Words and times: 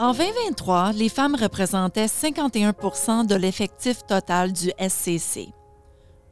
En 0.00 0.12
2023, 0.12 0.92
les 0.92 1.08
femmes 1.08 1.34
représentaient 1.34 2.06
51 2.06 3.24
de 3.24 3.34
l'effectif 3.34 4.06
total 4.06 4.52
du 4.52 4.70
SCC. 4.78 5.48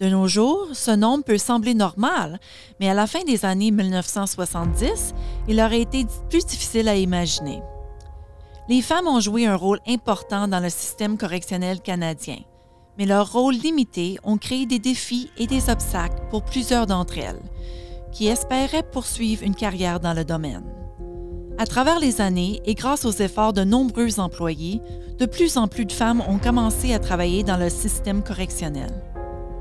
De 0.00 0.06
nos 0.06 0.28
jours, 0.28 0.68
ce 0.72 0.92
nombre 0.92 1.24
peut 1.24 1.36
sembler 1.36 1.74
normal, 1.74 2.38
mais 2.78 2.88
à 2.88 2.94
la 2.94 3.08
fin 3.08 3.24
des 3.24 3.44
années 3.44 3.72
1970, 3.72 5.14
il 5.48 5.60
aurait 5.60 5.80
été 5.80 6.06
plus 6.30 6.46
difficile 6.46 6.86
à 6.88 6.94
imaginer. 6.94 7.60
Les 8.68 8.82
femmes 8.82 9.08
ont 9.08 9.18
joué 9.18 9.46
un 9.46 9.56
rôle 9.56 9.80
important 9.88 10.46
dans 10.46 10.60
le 10.60 10.70
système 10.70 11.18
correctionnel 11.18 11.80
canadien, 11.80 12.38
mais 12.98 13.04
leur 13.04 13.32
rôle 13.32 13.54
limité 13.54 14.16
ont 14.22 14.38
créé 14.38 14.66
des 14.66 14.78
défis 14.78 15.32
et 15.38 15.48
des 15.48 15.70
obstacles 15.70 16.22
pour 16.30 16.44
plusieurs 16.44 16.86
d'entre 16.86 17.18
elles, 17.18 17.42
qui 18.12 18.28
espéraient 18.28 18.88
poursuivre 18.88 19.42
une 19.42 19.56
carrière 19.56 19.98
dans 19.98 20.14
le 20.14 20.24
domaine. 20.24 20.85
À 21.58 21.64
travers 21.64 21.98
les 21.98 22.20
années 22.20 22.60
et 22.66 22.74
grâce 22.74 23.06
aux 23.06 23.12
efforts 23.12 23.54
de 23.54 23.64
nombreux 23.64 24.20
employés, 24.20 24.82
de 25.18 25.24
plus 25.24 25.56
en 25.56 25.68
plus 25.68 25.86
de 25.86 25.92
femmes 25.92 26.22
ont 26.28 26.36
commencé 26.36 26.92
à 26.92 26.98
travailler 26.98 27.44
dans 27.44 27.56
le 27.56 27.70
système 27.70 28.22
correctionnel. 28.22 28.90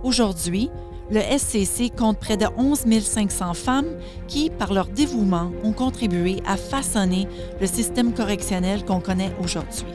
Aujourd'hui, 0.04 0.70
le 1.10 1.22
SCC 1.22 1.90
compte 1.96 2.20
près 2.20 2.36
de 2.36 2.48
11 2.58 2.84
500 3.02 3.54
femmes 3.54 3.88
qui, 4.28 4.50
par 4.50 4.74
leur 4.74 4.88
dévouement, 4.88 5.52
ont 5.64 5.72
contribué 5.72 6.42
à 6.46 6.58
façonner 6.58 7.30
le 7.62 7.68
système 7.68 8.14
correctionnel 8.14 8.84
qu'on 8.84 9.00
connaît 9.00 9.34
aujourd'hui. 9.42 9.86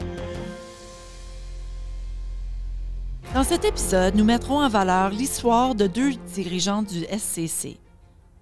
Dans 3.35 3.43
cet 3.43 3.63
épisode, 3.63 4.15
nous 4.15 4.25
mettrons 4.25 4.59
en 4.59 4.69
valeur 4.69 5.11
l'histoire 5.11 5.75
de 5.75 5.85
deux 5.85 6.13
dirigeants 6.33 6.81
du 6.81 7.05
SCC, 7.05 7.77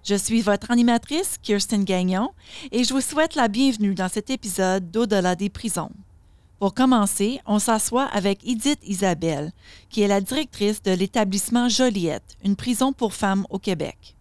je 0.02 0.14
suis 0.14 0.40
votre 0.40 0.70
animatrice, 0.70 1.36
Kirsten 1.42 1.84
Gagnon, 1.84 2.30
et 2.72 2.84
je 2.84 2.94
vous 2.94 3.00
souhaite 3.00 3.34
la 3.34 3.48
bienvenue 3.48 3.94
dans 3.94 4.08
cet 4.08 4.30
épisode 4.30 4.90
d'Au-delà 4.90 5.34
des 5.36 5.50
prisons. 5.50 5.90
Pour 6.58 6.74
commencer, 6.74 7.40
on 7.46 7.58
s'assoit 7.58 8.04
avec 8.04 8.46
Edith 8.46 8.80
Isabelle, 8.82 9.52
qui 9.88 10.02
est 10.02 10.08
la 10.08 10.20
directrice 10.20 10.82
de 10.82 10.92
l'établissement 10.92 11.68
Joliette, 11.68 12.36
une 12.44 12.56
prison 12.56 12.92
pour 12.92 13.14
femmes 13.14 13.46
au 13.50 13.58
Québec. 13.58 14.14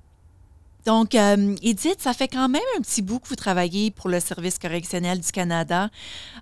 Donc, 0.86 1.16
euh, 1.16 1.56
Edith, 1.62 1.98
ça 2.00 2.14
fait 2.14 2.30
quand 2.30 2.48
même 2.48 2.61
un 2.78 2.82
petit 2.82 3.02
bout 3.02 3.20
que 3.20 3.28
vous 3.28 3.36
travaillez 3.36 3.92
pour 3.92 4.09
le 4.09 4.20
Service 4.20 4.58
correctionnel 4.58 5.20
du 5.20 5.32
Canada. 5.32 5.89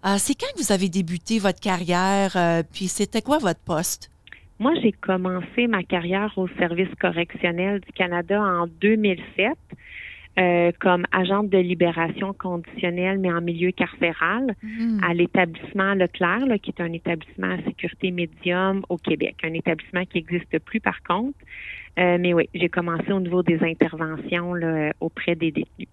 Euh, 0.06 0.18
c'est 0.20 0.36
quand 0.36 0.48
que 0.56 0.64
vous 0.64 0.72
avez 0.72 0.90
débuté 0.90 1.40
votre 1.40 1.60
carrière, 1.60 2.34
euh, 2.36 2.64
puis 2.64 2.88
c'était 2.88 3.22
quoi 3.22 3.40
votre 3.40 3.60
poste? 3.60 4.12
Moi, 4.60 4.74
j'ai 4.82 4.92
commencé 4.92 5.68
ma 5.68 5.84
carrière 5.84 6.34
au 6.38 6.48
service 6.60 6.94
correctionnel 7.00 7.80
du 7.82 7.92
Canada 7.94 8.42
en 8.42 8.68
2007 8.68 9.54
euh, 10.40 10.72
comme 10.80 11.06
agente 11.12 11.50
de 11.50 11.58
libération 11.58 12.32
conditionnelle, 12.32 13.18
mais 13.18 13.32
en 13.32 13.42
milieu 13.42 13.72
carcéral, 13.72 14.56
mm-hmm. 14.64 15.04
à 15.04 15.14
l'établissement 15.16 15.96
Leclerc, 15.96 16.46
qui 16.62 16.70
est 16.70 16.82
un 16.82 16.94
établissement 16.94 17.54
à 17.54 17.58
sécurité 17.64 18.12
médium 18.12 18.84
au 18.90 18.98
Québec, 18.98 19.38
un 19.44 19.54
établissement 19.54 20.06
qui 20.06 20.20
n'existe 20.20 20.60
plus 20.60 20.80
par 20.80 21.02
contre. 21.02 21.38
Euh, 21.98 22.18
mais 22.20 22.36
oui, 22.36 22.48
j'ai 22.54 22.70
commencé 22.70 23.12
au 23.12 23.20
niveau 23.20 23.42
des 23.42 23.60
interventions 23.64 24.54
auprès 25.00 25.36
des 25.36 25.50
détenus. 25.52 25.90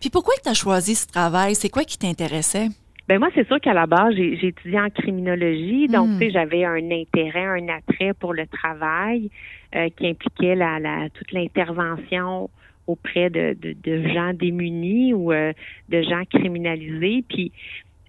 Puis 0.00 0.10
pourquoi 0.10 0.34
tu 0.42 0.48
as 0.48 0.54
choisi 0.54 0.96
ce 0.96 1.06
travail? 1.06 1.54
C'est 1.54 1.70
quoi 1.70 1.84
qui 1.84 1.98
t'intéressait? 1.98 2.70
Ben 3.08 3.18
moi, 3.18 3.30
c'est 3.34 3.46
sûr 3.46 3.58
qu'à 3.58 3.72
la 3.72 3.86
base, 3.86 4.14
j'ai 4.14 4.48
étudié 4.48 4.78
en 4.78 4.90
criminologie, 4.90 5.88
donc 5.88 6.10
hmm. 6.10 6.18
tu 6.18 6.26
sais, 6.26 6.30
j'avais 6.30 6.66
un 6.66 6.90
intérêt, 6.90 7.46
un 7.46 7.68
attrait 7.68 8.12
pour 8.12 8.34
le 8.34 8.46
travail 8.46 9.30
euh, 9.74 9.88
qui 9.96 10.08
impliquait 10.08 10.54
la, 10.54 10.78
la 10.78 11.08
toute 11.08 11.32
l'intervention 11.32 12.50
auprès 12.86 13.30
de, 13.30 13.56
de, 13.62 14.08
gens 14.08 14.34
démunis 14.34 15.14
ou 15.14 15.32
euh, 15.32 15.54
de 15.88 16.02
gens 16.02 16.24
criminalisés. 16.28 17.24
Puis 17.26 17.50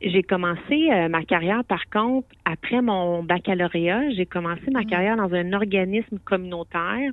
j'ai 0.01 0.21
commencé 0.21 0.89
euh, 0.91 1.07
ma 1.07 1.23
carrière, 1.23 1.63
par 1.63 1.89
contre, 1.89 2.27
après 2.43 2.81
mon 2.81 3.23
baccalauréat, 3.23 4.09
j'ai 4.17 4.25
commencé 4.25 4.69
ma 4.69 4.81
hmm. 4.81 4.85
carrière 4.85 5.15
dans 5.15 5.33
un 5.33 5.53
organisme 5.53 6.19
communautaire 6.25 7.11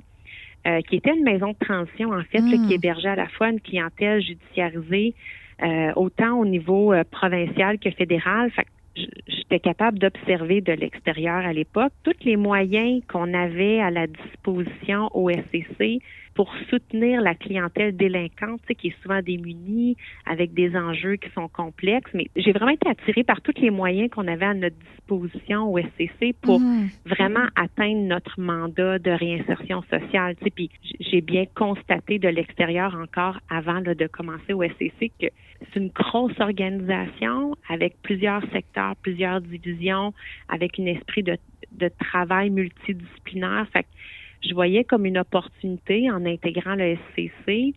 qui 0.89 0.97
était 0.97 1.15
une 1.15 1.23
maison 1.23 1.53
de 1.53 1.65
transition, 1.65 2.11
en 2.11 2.23
fait, 2.23 2.39
qui 2.39 2.57
hmm. 2.57 2.71
hébergeait 2.73 3.07
à 3.07 3.15
la 3.15 3.29
fois 3.29 3.51
une 3.51 3.61
clientèle 3.61 4.21
judiciarisée 4.21 5.15
euh, 5.15 5.37
autant 5.95 6.39
au 6.39 6.45
niveau 6.45 6.93
euh, 6.93 7.03
provincial 7.09 7.79
que 7.79 7.91
fédéral. 7.91 8.51
Fait 8.51 8.67
j'étais 9.27 9.59
capable 9.59 9.99
d'observer 9.99 10.61
de 10.61 10.73
l'extérieur 10.73 11.45
à 11.45 11.53
l'époque 11.53 11.91
tous 12.03 12.15
les 12.23 12.35
moyens 12.35 13.03
qu'on 13.07 13.31
avait 13.33 13.79
à 13.79 13.91
la 13.91 14.07
disposition 14.07 15.09
au 15.13 15.29
SCC 15.29 15.99
pour 16.37 16.53
soutenir 16.69 17.19
la 17.19 17.33
clientèle 17.33 17.97
délinquante, 17.97 18.61
tu 18.61 18.67
sais, 18.67 18.75
qui 18.75 18.87
est 18.89 19.01
souvent 19.01 19.23
démunie, 19.23 19.97
avec 20.27 20.53
des 20.53 20.75
enjeux 20.75 21.15
qui 21.15 21.31
sont 21.31 21.47
complexes. 21.47 22.11
Mais 22.13 22.27
j'ai 22.35 22.51
vraiment 22.51 22.73
été 22.73 22.87
attirée 22.87 23.23
par 23.23 23.41
tous 23.41 23.59
les 23.59 23.71
moyens 23.71 24.11
qu'on 24.11 24.27
avait 24.27 24.45
à 24.45 24.53
notre 24.53 24.75
disposition 24.75 25.73
au 25.73 25.79
SCC 25.79 26.35
pour 26.39 26.61
vraiment 27.07 27.47
atteindre 27.55 28.03
notre 28.03 28.39
mandat 28.39 28.99
de 28.99 29.09
réinsertion 29.09 29.81
sociale. 29.89 30.35
Tu 30.35 30.43
sais, 30.43 30.49
puis 30.51 30.69
j'ai 30.99 31.21
bien 31.21 31.45
constaté 31.55 32.19
de 32.19 32.27
l'extérieur 32.27 32.95
encore 32.95 33.39
avant 33.49 33.79
là, 33.79 33.95
de 33.95 34.05
commencer 34.05 34.53
au 34.53 34.61
SCC 34.61 35.11
que 35.19 35.27
c'est 35.73 35.79
une 35.79 35.89
grosse 35.89 36.39
organisation 36.39 37.55
avec 37.67 37.99
plusieurs 38.03 38.43
secteurs, 38.51 38.95
plusieurs 38.97 39.41
divisions, 39.41 40.13
avec 40.49 40.79
un 40.79 40.85
esprit 40.85 41.23
de, 41.23 41.35
de 41.71 41.89
travail 41.99 42.51
multidisciplinaire. 42.51 43.65
Fait 43.73 43.87
je 44.43 44.53
voyais 44.53 44.83
comme 44.83 45.05
une 45.05 45.17
opportunité 45.17 46.09
en 46.11 46.25
intégrant 46.25 46.75
le 46.75 46.95
SCC, 46.95 47.73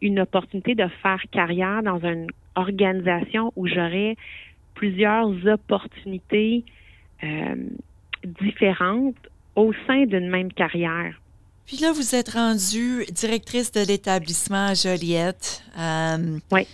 une 0.00 0.20
opportunité 0.20 0.74
de 0.74 0.86
faire 1.02 1.20
carrière 1.30 1.82
dans 1.82 2.00
une 2.00 2.28
organisation 2.54 3.52
où 3.56 3.66
j'aurais 3.66 4.16
plusieurs 4.74 5.28
opportunités 5.46 6.64
euh, 7.22 7.54
différentes 8.24 9.16
au 9.54 9.72
sein 9.86 10.06
d'une 10.06 10.28
même 10.28 10.52
carrière. 10.52 11.20
Puis 11.66 11.76
là, 11.78 11.92
vous 11.92 12.14
êtes 12.14 12.30
rendue 12.30 13.04
directrice 13.12 13.70
de 13.72 13.86
l'établissement 13.86 14.74
Joliette. 14.74 15.62
Euh, 15.78 16.38
oui. 16.50 16.66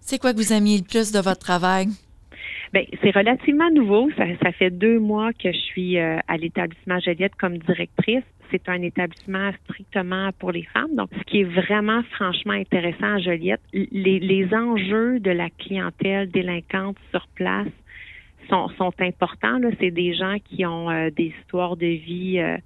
C'est 0.00 0.18
quoi 0.18 0.32
que 0.32 0.38
vous 0.38 0.52
aimiez 0.52 0.78
le 0.78 0.84
plus 0.84 1.12
de 1.12 1.18
votre 1.18 1.40
travail? 1.40 1.88
Bien, 2.72 2.84
c'est 3.02 3.10
relativement 3.16 3.70
nouveau. 3.70 4.10
Ça, 4.16 4.52
fait 4.52 4.70
deux 4.70 4.98
mois 4.98 5.32
que 5.32 5.50
je 5.52 5.58
suis 5.58 5.98
euh, 5.98 6.18
à 6.28 6.36
l'établissement 6.36 6.98
Joliette 7.00 7.34
comme 7.36 7.58
directrice. 7.58 8.24
C'est 8.50 8.68
un 8.68 8.82
établissement 8.82 9.50
strictement 9.64 10.30
pour 10.38 10.52
les 10.52 10.64
femmes. 10.74 10.94
Donc, 10.94 11.10
ce 11.18 11.22
qui 11.24 11.40
est 11.40 11.44
vraiment 11.44 12.02
franchement 12.12 12.54
intéressant 12.54 13.14
à 13.14 13.18
Joliette, 13.18 13.60
les, 13.72 14.18
les 14.18 14.54
enjeux 14.54 15.20
de 15.20 15.30
la 15.30 15.50
clientèle 15.50 16.30
délinquante 16.30 16.96
sur 17.10 17.26
place 17.34 17.68
sont, 18.48 18.68
sont 18.76 18.92
importants. 19.00 19.60
C'est 19.80 19.90
des 19.90 20.14
gens 20.14 20.36
qui 20.44 20.64
ont 20.66 20.90
euh, 20.90 21.10
des 21.10 21.32
histoires 21.40 21.76
de 21.76 21.86
vie 21.86 22.38
euh, 22.38 22.56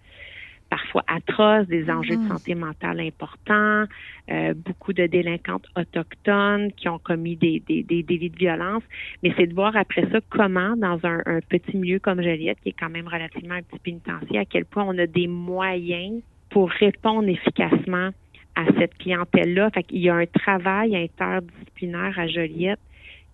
parfois 0.73 1.05
atroces, 1.07 1.67
des 1.67 1.91
enjeux 1.91 2.17
de 2.17 2.23
mm. 2.23 2.29
santé 2.29 2.55
mentale 2.55 3.01
importants, 3.01 3.85
euh, 4.31 4.55
beaucoup 4.55 4.95
de 4.95 5.07
délinquantes 5.07 5.67
autochtones 5.77 6.73
qui 6.73 6.89
ont 6.89 6.99
commis 6.99 7.37
des, 7.37 7.63
des, 7.69 7.83
des 7.83 8.03
délits 8.03 8.31
de 8.31 8.39
violence. 8.39 8.83
Mais 9.23 9.35
c'est 9.37 9.49
de 9.49 9.55
voir 9.55 9.77
après 9.77 10.09
ça 10.11 10.21
comment, 10.31 10.75
dans 10.75 10.99
un, 11.05 11.21
un, 11.27 11.41
petit 11.47 11.77
milieu 11.77 11.99
comme 11.99 12.23
Joliette, 12.23 12.59
qui 12.63 12.71
est 12.71 12.79
quand 12.79 12.89
même 12.89 13.07
relativement 13.07 13.57
un 13.57 13.63
petit 13.63 13.81
pénitencier, 13.81 14.39
à 14.39 14.47
quel 14.47 14.65
point 14.65 14.85
on 14.89 14.97
a 14.97 15.07
des 15.07 15.27
moyens 15.27 16.23
pour 16.49 16.71
répondre 16.71 17.29
efficacement 17.29 18.09
à 18.55 18.65
cette 18.79 18.97
clientèle-là. 18.97 19.69
Fait 19.75 19.83
qu'il 19.83 19.99
y 19.99 20.09
a 20.09 20.15
un 20.15 20.27
travail 20.27 20.97
interdisciplinaire 20.97 22.19
à 22.19 22.27
Joliette 22.29 22.81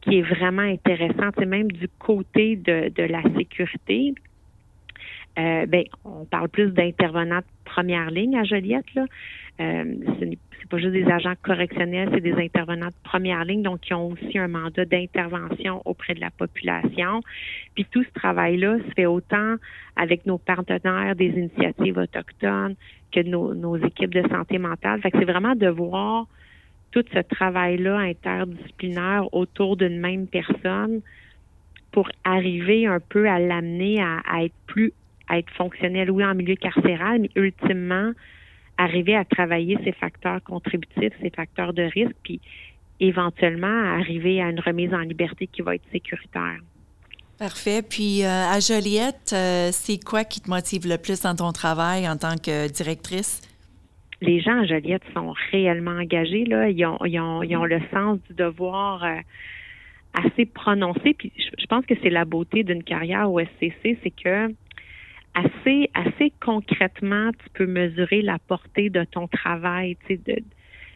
qui 0.01 0.19
est 0.19 0.23
vraiment 0.23 0.63
intéressant, 0.63 1.31
c'est 1.39 1.47
même 1.47 1.71
du 1.71 1.87
côté 2.01 2.57
de, 2.57 2.89
de 2.89 3.03
la 3.05 3.23
sécurité, 3.37 4.15
euh, 5.39 5.67
ben, 5.67 5.85
on 6.05 6.25
parle 6.25 6.49
plus 6.49 6.71
d'intervenants 6.73 7.39
de 7.39 7.45
première 7.65 8.11
ligne 8.11 8.37
à 8.37 8.45
Joliette. 8.45 8.93
Là. 8.95 9.05
Euh, 9.61 9.95
c'est 10.19 10.69
pas 10.69 10.79
juste 10.79 10.93
des 10.93 11.07
agents 11.07 11.35
correctionnels, 11.43 12.11
c'est 12.13 12.21
des 12.21 12.35
intervenants 12.35 12.89
de 12.89 13.03
première 13.05 13.45
ligne, 13.45 13.63
donc 13.63 13.81
qui 13.81 13.95
ont 13.95 14.09
aussi 14.09 14.39
un 14.39 14.49
mandat 14.49 14.85
d'intervention 14.85 15.81
auprès 15.85 16.15
de 16.15 16.21
la 16.21 16.31
population. 16.31 17.23
Puis 17.75 17.87
tout 17.91 18.03
ce 18.03 18.11
travail-là 18.15 18.79
se 18.79 18.95
fait 18.95 19.07
autant 19.07 19.57
avec 19.97 20.27
nos 20.27 20.39
partenaires 20.39 21.15
des 21.15 21.29
initiatives 21.29 21.99
autochtones 21.99 22.75
que 23.13 23.21
nos, 23.21 23.77
équipes 23.77 24.15
de 24.15 24.29
santé 24.29 24.59
mentale. 24.59 25.01
Fait 25.01 25.11
que 25.11 25.19
c'est 25.19 25.25
vraiment 25.25 25.55
de 25.55 25.69
voir 25.69 26.27
tout 26.91 27.05
ce 27.13 27.21
travail-là 27.21 27.99
interdisciplinaire 27.99 29.33
autour 29.33 29.77
d'une 29.77 29.99
même 29.99 30.27
personne 30.27 31.01
pour 31.93 32.09
arriver 32.25 32.87
un 32.87 33.01
peu 33.01 33.29
à 33.29 33.39
l'amener 33.39 34.03
à 34.03 34.45
être 34.45 34.55
plus 34.67 34.93
à 35.29 35.39
être 35.39 35.51
fonctionnel, 35.53 36.11
oui, 36.11 36.25
en 36.25 36.35
milieu 36.35 36.55
carcéral, 36.55 37.21
mais 37.21 37.31
ultimement, 37.37 38.13
arriver 38.77 39.17
à 39.17 39.25
travailler 39.25 39.79
ces 39.85 39.93
facteurs 39.93 40.43
contributifs, 40.43 41.13
ces 41.21 41.31
facteurs 41.31 41.73
de 41.73 41.83
risque, 41.83 42.17
puis 42.23 42.41
éventuellement 43.01 43.97
arriver 43.99 44.43
à 44.43 44.51
une 44.51 44.61
remise 44.61 44.93
en 44.93 45.01
liberté 45.01 45.47
qui 45.47 45.63
va 45.63 45.75
être 45.75 45.85
sécuritaire. 45.93 46.59
Parfait. 47.39 47.83
Puis 47.83 48.25
euh, 48.25 48.27
à 48.27 48.59
Joliette, 48.59 49.33
euh, 49.33 49.69
c'est 49.71 50.03
quoi 50.03 50.25
qui 50.25 50.41
te 50.41 50.51
motive 50.51 50.89
le 50.89 50.99
plus 50.99 51.21
dans 51.21 51.37
ton 51.37 51.53
travail 51.53 52.09
en 52.09 52.17
tant 52.17 52.37
que 52.37 52.69
directrice? 52.73 53.43
Les 54.21 54.41
gens 54.41 54.63
à 54.63 54.67
Joliette 54.67 55.05
sont 55.15 55.33
réellement 55.53 55.93
engagés. 55.93 56.45
Là. 56.45 56.69
Ils, 56.69 56.85
ont, 56.85 56.99
ils 57.05 57.21
ont, 57.21 57.45
ils 57.45 57.57
ont 57.57 57.65
le 57.65 57.81
sens 57.93 58.19
du 58.29 58.35
devoir. 58.35 59.05
Euh, 59.05 59.21
assez 60.15 60.47
prononcé. 60.47 61.15
Puis 61.15 61.33
je, 61.37 61.67
pense 61.67 61.85
que 61.87 61.95
c'est 62.03 62.11
la 62.11 62.25
beauté 62.25 62.65
d'une 62.65 62.83
carrière 62.83 63.31
au 63.31 63.41
SCC, 63.41 63.99
c'est 64.03 64.11
que 64.11 64.49
assez, 65.39 65.91
assez 65.95 66.33
concrètement, 66.41 67.31
tu 67.33 67.51
peux 67.55 67.67
mesurer 67.67 68.23
la 68.23 68.39
portée 68.39 68.91
de 68.91 69.05
ton 69.05 69.29
travail, 69.29 69.97
tu 70.07 70.17
sais, 70.17 70.21
de, 70.27 70.43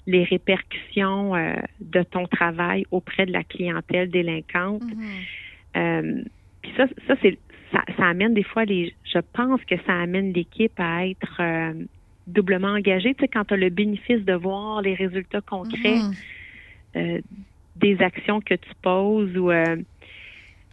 les 0.06 0.24
répercussions 0.24 1.36
euh, 1.36 1.54
de 1.80 2.02
ton 2.02 2.26
travail 2.26 2.84
auprès 2.90 3.26
de 3.26 3.32
la 3.32 3.44
clientèle 3.44 4.10
délinquante. 4.10 4.82
Mm-hmm. 4.82 5.76
Euh, 5.76 6.22
puis 6.60 6.72
ça, 6.76 6.86
ça 7.06 7.14
c'est 7.22 7.38
ça, 7.72 7.82
ça, 7.96 8.06
amène 8.06 8.34
des 8.34 8.42
fois 8.42 8.64
les. 8.64 8.94
Je 9.04 9.18
pense 9.32 9.60
que 9.64 9.76
ça 9.86 9.94
amène 9.94 10.32
l'équipe 10.32 10.78
à 10.78 11.06
être 11.06 11.40
euh, 11.40 11.72
doublement 12.26 12.72
engagée. 12.72 13.14
Tu 13.14 13.20
sais, 13.20 13.28
quand 13.28 13.44
tu 13.44 13.54
as 13.54 13.56
le 13.56 13.70
bénéfice 13.70 14.24
de 14.24 14.34
voir 14.34 14.82
les 14.82 14.94
résultats 14.94 15.40
concrets 15.40 16.00
mm-hmm. 16.94 17.22
des 17.76 18.02
actions 18.02 18.40
que 18.40 18.54
tu 18.54 18.70
poses 18.82 19.36
ou 19.36 19.50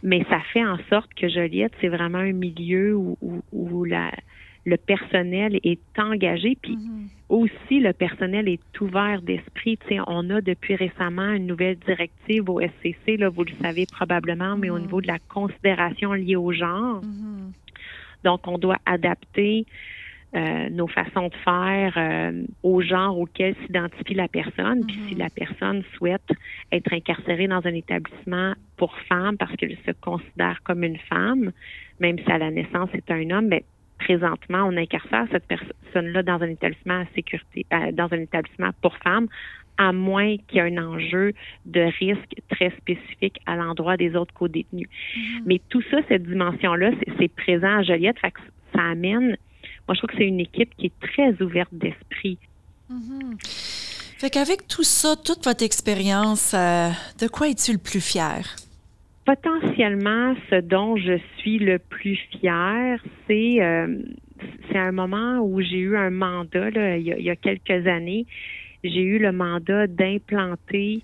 mais 0.02 0.24
ça 0.30 0.40
fait 0.52 0.64
en 0.64 0.78
sorte 0.88 1.12
que 1.14 1.28
Joliette, 1.28 1.72
c'est 1.80 1.88
vraiment 1.88 2.18
un 2.18 2.32
milieu 2.32 2.94
où, 2.94 3.16
où, 3.52 3.84
la, 3.84 4.10
le 4.64 4.76
personnel 4.76 5.60
est 5.62 5.80
engagé, 5.98 6.56
puis 6.60 6.76
mm-hmm. 6.76 7.08
aussi 7.28 7.80
le 7.80 7.92
personnel 7.92 8.48
est 8.48 8.80
ouvert 8.80 9.22
d'esprit. 9.22 9.78
Tu 9.78 9.88
sais, 9.88 10.00
on 10.06 10.30
a 10.30 10.40
depuis 10.40 10.74
récemment 10.74 11.30
une 11.32 11.46
nouvelle 11.46 11.76
directive 11.76 12.48
au 12.48 12.60
SCC, 12.60 13.16
là, 13.18 13.28
vous 13.28 13.44
le 13.44 13.52
savez 13.60 13.86
probablement, 13.86 14.56
mais 14.56 14.70
au 14.70 14.78
mm-hmm. 14.78 14.82
niveau 14.82 15.00
de 15.00 15.06
la 15.06 15.18
considération 15.28 16.12
liée 16.12 16.36
au 16.36 16.52
genre. 16.52 17.02
Mm-hmm. 17.02 17.52
Donc, 18.24 18.46
on 18.46 18.58
doit 18.58 18.78
adapter 18.86 19.66
euh, 20.36 20.68
nos 20.70 20.86
façons 20.86 21.26
de 21.26 21.34
faire 21.44 21.92
euh, 21.96 22.44
au 22.62 22.80
genre 22.80 23.18
auquel 23.18 23.56
s'identifie 23.66 24.14
la 24.14 24.28
personne. 24.28 24.86
Puis 24.86 24.96
si 25.08 25.14
mhm. 25.14 25.18
la 25.18 25.28
personne 25.28 25.82
souhaite 25.96 26.30
être 26.70 26.92
incarcérée 26.92 27.48
dans 27.48 27.66
un 27.66 27.74
établissement 27.74 28.54
pour 28.76 28.96
femmes 29.08 29.36
parce 29.36 29.54
qu'elle 29.56 29.76
se 29.84 29.90
considère 30.00 30.62
comme 30.62 30.84
une 30.84 30.98
femme, 30.98 31.50
même 31.98 32.16
si 32.18 32.30
à 32.30 32.38
la 32.38 32.52
naissance 32.52 32.90
c'est 32.92 33.10
un 33.10 33.28
homme, 33.30 33.48
ben, 33.48 33.60
présentement 33.98 34.64
on 34.68 34.76
incarcère 34.76 35.26
cette 35.32 35.46
personne-là 35.48 36.22
dans 36.22 36.40
un 36.40 36.50
établissement 36.50 37.00
à 37.00 37.06
sécurité, 37.14 37.66
euh, 37.72 37.90
dans 37.90 38.12
un 38.12 38.20
établissement 38.20 38.70
pour 38.82 38.96
femmes 38.98 39.26
à 39.78 39.92
moins 39.92 40.36
qu'il 40.46 40.58
y 40.58 40.58
ait 40.58 40.76
un 40.76 40.78
enjeu 40.78 41.32
de 41.66 41.80
risque 41.80 42.36
très 42.50 42.70
spécifique 42.76 43.40
à 43.46 43.56
l'endroit 43.56 43.96
des 43.96 44.14
autres 44.14 44.34
co-détenus. 44.34 44.88
Mhm. 45.16 45.42
Mais 45.46 45.60
tout 45.70 45.82
ça, 45.90 45.98
cette 46.08 46.22
dimension-là, 46.22 46.92
c'est 47.18 47.34
présent 47.34 47.78
à 47.78 47.82
Joliette, 47.82 48.20
fait 48.20 48.30
que 48.30 48.40
ça 48.74 48.82
amène 48.82 49.36
moi, 49.90 49.96
je 49.96 49.98
trouve 49.98 50.10
que 50.10 50.18
c'est 50.18 50.28
une 50.28 50.38
équipe 50.38 50.70
qui 50.76 50.86
est 50.86 51.00
très 51.00 51.42
ouverte 51.42 51.70
d'esprit. 51.72 52.38
Mm-hmm. 52.92 54.18
Fait 54.20 54.30
qu'avec 54.30 54.68
tout 54.68 54.84
ça, 54.84 55.16
toute 55.16 55.44
votre 55.44 55.64
expérience, 55.64 56.54
euh, 56.54 56.90
de 57.20 57.26
quoi 57.26 57.48
es-tu 57.48 57.72
le 57.72 57.78
plus 57.78 58.00
fier? 58.00 58.54
Potentiellement, 59.24 60.36
ce 60.48 60.60
dont 60.60 60.96
je 60.96 61.18
suis 61.38 61.58
le 61.58 61.80
plus 61.80 62.16
fier, 62.30 63.00
c'est 63.26 63.56
euh, 63.60 63.98
c'est 64.70 64.78
un 64.78 64.92
moment 64.92 65.40
où 65.40 65.60
j'ai 65.60 65.78
eu 65.78 65.96
un 65.96 66.10
mandat, 66.10 66.70
là, 66.70 66.96
il, 66.96 67.06
y 67.06 67.30
a, 67.30 67.34
quelques 67.34 67.88
années, 67.88 68.26
j'ai 68.84 69.02
eu 69.02 69.18
le 69.18 69.32
mandat 69.32 69.88
d'implanter 69.88 71.02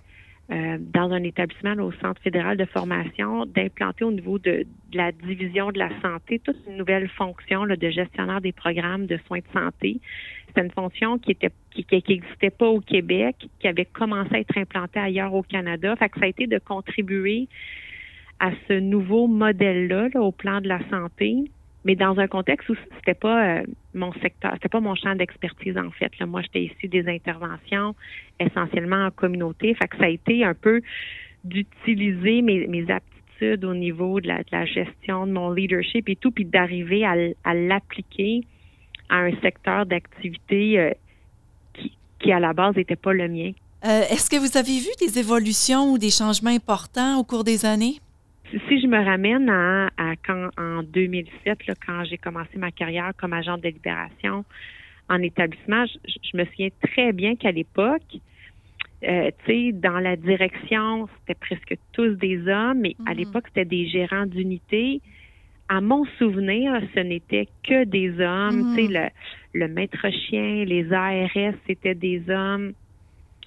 euh, 0.53 0.79
dans 0.79 1.11
un 1.11 1.25
établissement 1.25 1.73
au 1.83 1.91
Centre 1.93 2.23
fédéral 2.23 2.57
de 2.57 2.65
formation, 2.67 3.47
d'implanter 3.47 4.05
au 4.05 4.13
niveau 4.13 4.39
de, 4.39 4.65
la 4.93 5.11
division 5.11 5.73
de 5.73 5.79
la 5.79 5.91
santé 6.01 6.39
toute 6.39 6.57
une 6.69 6.77
nouvelle 6.77 7.09
fonction 7.09 7.65
là, 7.65 7.77
de 7.77 7.91
gestionnaire 7.91 8.41
des 8.41 8.53
programmes 8.53 9.07
de 9.07 9.19
soins 9.27 9.41
de 9.41 9.53
santé. 9.53 10.01
C'est 10.47 10.63
une 10.63 10.71
fonction 10.71 11.19
qui 11.19 11.33
était 11.33 11.51
qui 11.71 11.85
n'existait 11.91 12.51
pas 12.51 12.69
au 12.69 12.81
Québec, 12.81 13.49
qui 13.59 13.69
avait 13.69 13.85
commencé 13.85 14.35
à 14.35 14.39
être 14.39 14.57
implantée 14.57 15.01
ailleurs 15.01 15.35
au 15.35 15.43
Canada. 15.43 15.95
Fait 15.97 16.09
que 16.09 16.19
ça 16.21 16.27
a 16.27 16.29
été 16.29 16.47
de 16.47 16.59
contribuer 16.59 17.49
à 18.39 18.51
ce 18.69 18.75
nouveau 18.75 19.27
modèle-là 19.27 20.09
là, 20.15 20.21
au 20.23 20.33
plan 20.33 20.61
de 20.61 20.69
la 20.69 20.79
santé 20.91 21.51
mais 21.87 21.95
dans 21.95 22.19
un 22.19 22.27
contexte 22.27 22.69
où 22.69 22.75
c'était 22.97 23.15
pas 23.15 23.61
euh, 23.61 23.63
mon 23.95 24.13
secteur, 24.15 24.51
c'était 24.55 24.69
pas 24.69 24.81
mon 24.81 24.97
champ 24.97 25.15
d'expertise 25.15 25.79
en 25.79 25.93
fait. 25.93 26.13
Moi, 26.27 26.43
j'étais 26.43 26.65
issue 26.65 26.89
des 26.89 27.09
interventions 27.09 27.95
essentiellement 28.41 29.07
en 29.07 29.11
communauté, 29.13 29.73
fait 29.75 29.87
que 29.87 29.97
ça 29.97 30.07
a 30.07 30.09
été 30.09 30.45
un 30.45 30.55
peu 30.55 30.83
d'utiliser 31.45 32.43
mes, 32.43 32.67
mes 32.67 32.91
aptitudes 32.91 33.65
au 33.65 33.73
niveau 33.73 34.21
de 34.21 34.27
la, 34.27 34.39
de 34.39 34.49
la, 34.51 34.67
gestion 34.67 35.29
de 35.29 35.33
mon 35.33 35.53
leadership 35.53 36.09
et 36.09 36.17
tout, 36.17 36.33
puis 36.33 36.45
d'arriver 36.45 37.05
à, 37.05 37.15
à 37.45 37.55
l'appliquer 37.55 38.41
à 39.09 39.19
un 39.19 39.41
secteur 39.41 39.87
d'activité 39.87 40.81
euh, 40.81 40.91
qui, 41.75 41.97
qui 42.19 42.33
à 42.33 42.41
la 42.41 42.53
base 42.53 42.75
n'était 42.75 42.97
pas 42.97 43.13
le 43.13 43.29
mien. 43.29 43.53
Euh, 43.85 44.03
est-ce 44.11 44.29
que 44.29 44.37
vous 44.37 44.59
avez 44.59 44.81
vu 44.81 44.91
des 44.99 45.21
évolutions 45.21 45.93
ou 45.93 45.99
des 45.99 46.11
changements 46.11 46.51
importants 46.51 47.21
au 47.21 47.23
cours 47.23 47.45
des 47.45 47.65
années? 47.65 48.01
Si 48.69 48.81
je 48.81 48.87
me 48.87 49.03
ramène 49.05 49.49
à, 49.51 50.15
quand 50.25 50.49
en 50.59 50.83
2007, 50.83 51.67
là, 51.67 51.75
quand 51.85 52.05
j'ai 52.05 52.19
commencé 52.19 52.57
ma 52.57 52.71
carrière 52.71 53.13
comme 53.17 53.33
agent 53.33 53.59
de 53.59 53.69
libération 53.69 54.45
en 55.09 55.23
établissement, 55.23 55.85
je, 55.87 56.37
me 56.37 56.45
souviens 56.47 56.69
très 56.83 57.13
bien 57.13 57.37
qu'à 57.37 57.53
l'époque, 57.53 58.17
euh, 59.05 59.31
tu 59.45 59.53
sais, 59.53 59.73
dans 59.73 59.99
la 59.99 60.17
direction, 60.17 61.09
c'était 61.19 61.39
presque 61.39 61.77
tous 61.93 62.15
des 62.17 62.49
hommes, 62.49 62.81
mais 62.81 62.97
à 63.07 63.11
mhm. 63.13 63.19
l'époque, 63.19 63.45
c'était 63.49 63.65
des 63.65 63.89
gérants 63.89 64.27
d'unité. 64.27 65.01
À 65.69 65.81
mon 65.81 66.05
souvenir, 66.19 66.81
ce 66.95 67.01
n'était 67.01 67.49
que 67.63 67.85
des 67.85 68.11
hommes. 68.21 68.75
Tu 68.75 68.83
sais, 68.83 68.89
mhm. 68.89 68.95
le, 68.95 69.61
le 69.61 69.69
maître 69.69 70.09
chien, 70.11 70.65
les 70.65 70.93
ARS, 70.93 71.55
c'était 71.67 71.95
des 71.95 72.23
hommes. 72.31 72.73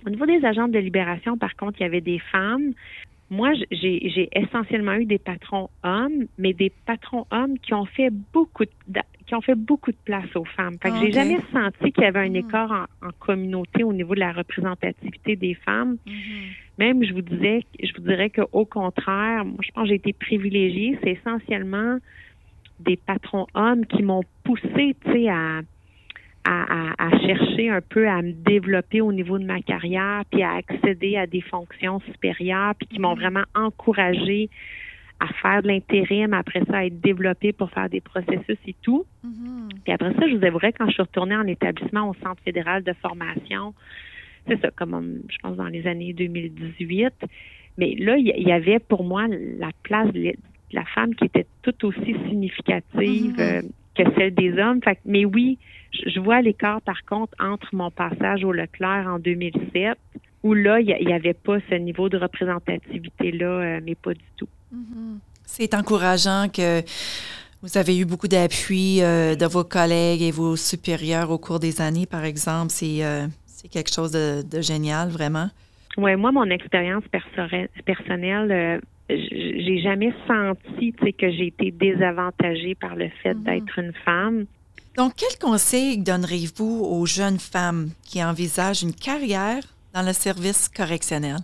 Au 0.05 0.09
niveau 0.09 0.25
des 0.25 0.45
agents 0.45 0.67
de 0.67 0.79
libération, 0.79 1.37
par 1.37 1.55
contre, 1.55 1.79
il 1.79 1.83
y 1.83 1.85
avait 1.85 2.01
des 2.01 2.19
femmes. 2.31 2.73
Moi, 3.29 3.51
j'ai 3.71 4.29
essentiellement 4.31 4.93
eu 4.93 5.05
des 5.05 5.19
patrons 5.19 5.69
hommes, 5.83 6.25
mais 6.37 6.53
des 6.53 6.71
patrons 6.85 7.25
hommes 7.31 7.59
qui 7.59 7.73
ont 7.73 7.85
fait 7.85 8.09
beaucoup 8.33 8.65
de, 8.65 9.01
qui 9.29 9.35
ont 9.35 9.41
fait 9.41 9.55
beaucoup 9.55 9.91
de 9.91 9.97
place 10.03 10.35
aux 10.35 10.45
femmes. 10.45 10.77
Fait 10.81 10.89
que 10.89 10.97
j'ai 10.97 11.11
jamais 11.11 11.37
senti 11.53 11.91
qu'il 11.91 12.03
y 12.03 12.07
avait 12.07 12.21
un 12.21 12.31
hmm. 12.31 12.35
écart 12.35 12.87
en, 13.03 13.09
communauté 13.19 13.83
au 13.83 13.93
niveau 13.93 14.15
de 14.15 14.19
la 14.19 14.31
représentativité 14.31 15.35
des 15.35 15.53
femmes. 15.53 15.97
Mm-hmm. 16.07 16.79
Même, 16.79 17.03
je 17.03 17.13
vous 17.13 17.21
disais, 17.21 17.63
je 17.83 17.91
vous 17.95 18.01
dirais 18.01 18.31
qu'au 18.31 18.65
contraire, 18.65 19.45
moi, 19.45 19.57
je 19.61 19.71
pense 19.71 19.83
que 19.83 19.89
j'ai 19.89 19.95
été 19.95 20.13
privilégiée. 20.13 20.97
C'est 21.03 21.11
essentiellement 21.11 21.99
des 22.79 22.97
patrons 22.97 23.45
hommes 23.53 23.85
qui 23.85 24.01
m'ont 24.01 24.23
poussé, 24.43 24.95
tu 25.05 25.11
sais, 25.11 25.29
à 25.29 25.61
à, 26.45 27.09
chercher 27.25 27.69
un 27.69 27.81
peu 27.81 28.07
à 28.07 28.21
me 28.21 28.31
développer 28.31 29.01
au 29.01 29.11
niveau 29.11 29.37
de 29.37 29.45
ma 29.45 29.61
carrière, 29.61 30.23
puis 30.31 30.43
à 30.43 30.53
accéder 30.53 31.17
à 31.17 31.27
des 31.27 31.41
fonctions 31.41 31.99
supérieures, 32.11 32.75
puis 32.75 32.87
qui 32.87 32.99
m'ont 32.99 33.13
mm-hmm. 33.13 33.19
vraiment 33.19 33.43
encouragé 33.55 34.49
à 35.19 35.27
faire 35.41 35.61
de 35.61 35.67
l'intérim, 35.67 36.33
après 36.33 36.63
ça, 36.65 36.77
à 36.77 36.85
être 36.85 36.99
développé 37.01 37.51
pour 37.51 37.69
faire 37.71 37.89
des 37.89 38.01
processus 38.01 38.57
et 38.65 38.75
tout. 38.81 39.05
Mm-hmm. 39.25 39.69
Puis 39.83 39.93
après 39.93 40.13
ça, 40.13 40.27
je 40.27 40.35
vous 40.35 40.45
avouerai, 40.45 40.71
quand 40.73 40.87
je 40.87 40.93
suis 40.93 41.01
retournée 41.01 41.35
en 41.35 41.45
établissement 41.45 42.09
au 42.09 42.13
Centre 42.15 42.41
fédéral 42.43 42.83
de 42.83 42.93
formation, 42.93 43.73
c'est 44.47 44.59
ça, 44.61 44.71
comme 44.71 45.21
je 45.29 45.37
pense 45.39 45.57
dans 45.57 45.67
les 45.67 45.85
années 45.87 46.13
2018, 46.13 47.13
mais 47.77 47.95
là, 47.95 48.17
il 48.17 48.25
y, 48.25 48.51
avait 48.51 48.79
pour 48.79 49.03
moi 49.03 49.27
la 49.27 49.69
place 49.83 50.11
de 50.11 50.33
la 50.71 50.85
femme 50.85 51.15
qui 51.15 51.25
était 51.25 51.45
tout 51.61 51.85
aussi 51.85 52.15
significative 52.27 53.35
mm-hmm. 53.35 53.39
euh, 53.39 53.61
que 54.03 54.15
celle 54.15 54.33
des 54.33 54.57
hommes. 54.59 54.81
Fait, 54.83 54.99
mais 55.05 55.25
oui, 55.25 55.57
je 55.91 56.19
vois 56.19 56.41
l'écart, 56.41 56.81
par 56.81 57.03
contre, 57.05 57.33
entre 57.39 57.67
mon 57.73 57.91
passage 57.91 58.43
au 58.43 58.51
Leclerc 58.51 59.07
en 59.07 59.19
2007, 59.19 59.97
où 60.43 60.53
là, 60.53 60.79
il 60.79 61.05
n'y 61.05 61.13
avait 61.13 61.33
pas 61.33 61.57
ce 61.69 61.75
niveau 61.75 62.09
de 62.09 62.17
représentativité-là, 62.17 63.45
euh, 63.45 63.79
mais 63.83 63.95
pas 63.95 64.13
du 64.13 64.25
tout. 64.37 64.47
Mm-hmm. 64.73 65.17
C'est 65.45 65.73
encourageant 65.73 66.47
que 66.53 66.81
vous 67.61 67.77
avez 67.77 67.97
eu 67.97 68.05
beaucoup 68.05 68.27
d'appui 68.27 69.01
euh, 69.01 69.35
de 69.35 69.45
vos 69.45 69.63
collègues 69.63 70.21
et 70.21 70.31
vos 70.31 70.55
supérieurs 70.55 71.31
au 71.31 71.37
cours 71.37 71.59
des 71.59 71.81
années, 71.81 72.05
par 72.05 72.23
exemple. 72.23 72.69
C'est 72.69 73.03
euh, 73.03 73.27
quelque 73.71 73.91
chose 73.91 74.11
de, 74.11 74.61
génial, 74.61 75.09
vraiment. 75.09 75.49
Oui, 75.97 76.15
moi, 76.15 76.31
mon 76.31 76.49
expérience 76.49 77.03
personnelle, 77.85 78.79
j'ai 79.57 79.81
jamais 79.81 80.13
senti 80.27 80.93
que 80.93 81.31
j'ai 81.31 81.47
été 81.47 81.71
désavantagée 81.71 82.75
par 82.75 82.95
le 82.95 83.09
fait 83.21 83.33
mm-hmm. 83.33 83.43
d'être 83.43 83.79
une 83.79 83.93
femme. 84.05 84.45
Donc, 84.97 85.13
quel 85.17 85.37
conseil 85.39 85.97
donneriez-vous 85.97 86.83
aux 86.83 87.05
jeunes 87.05 87.39
femmes 87.39 87.89
qui 88.03 88.23
envisagent 88.23 88.83
une 88.83 88.93
carrière 88.93 89.63
dans 89.93 90.05
le 90.05 90.13
service 90.13 90.69
correctionnel? 90.69 91.37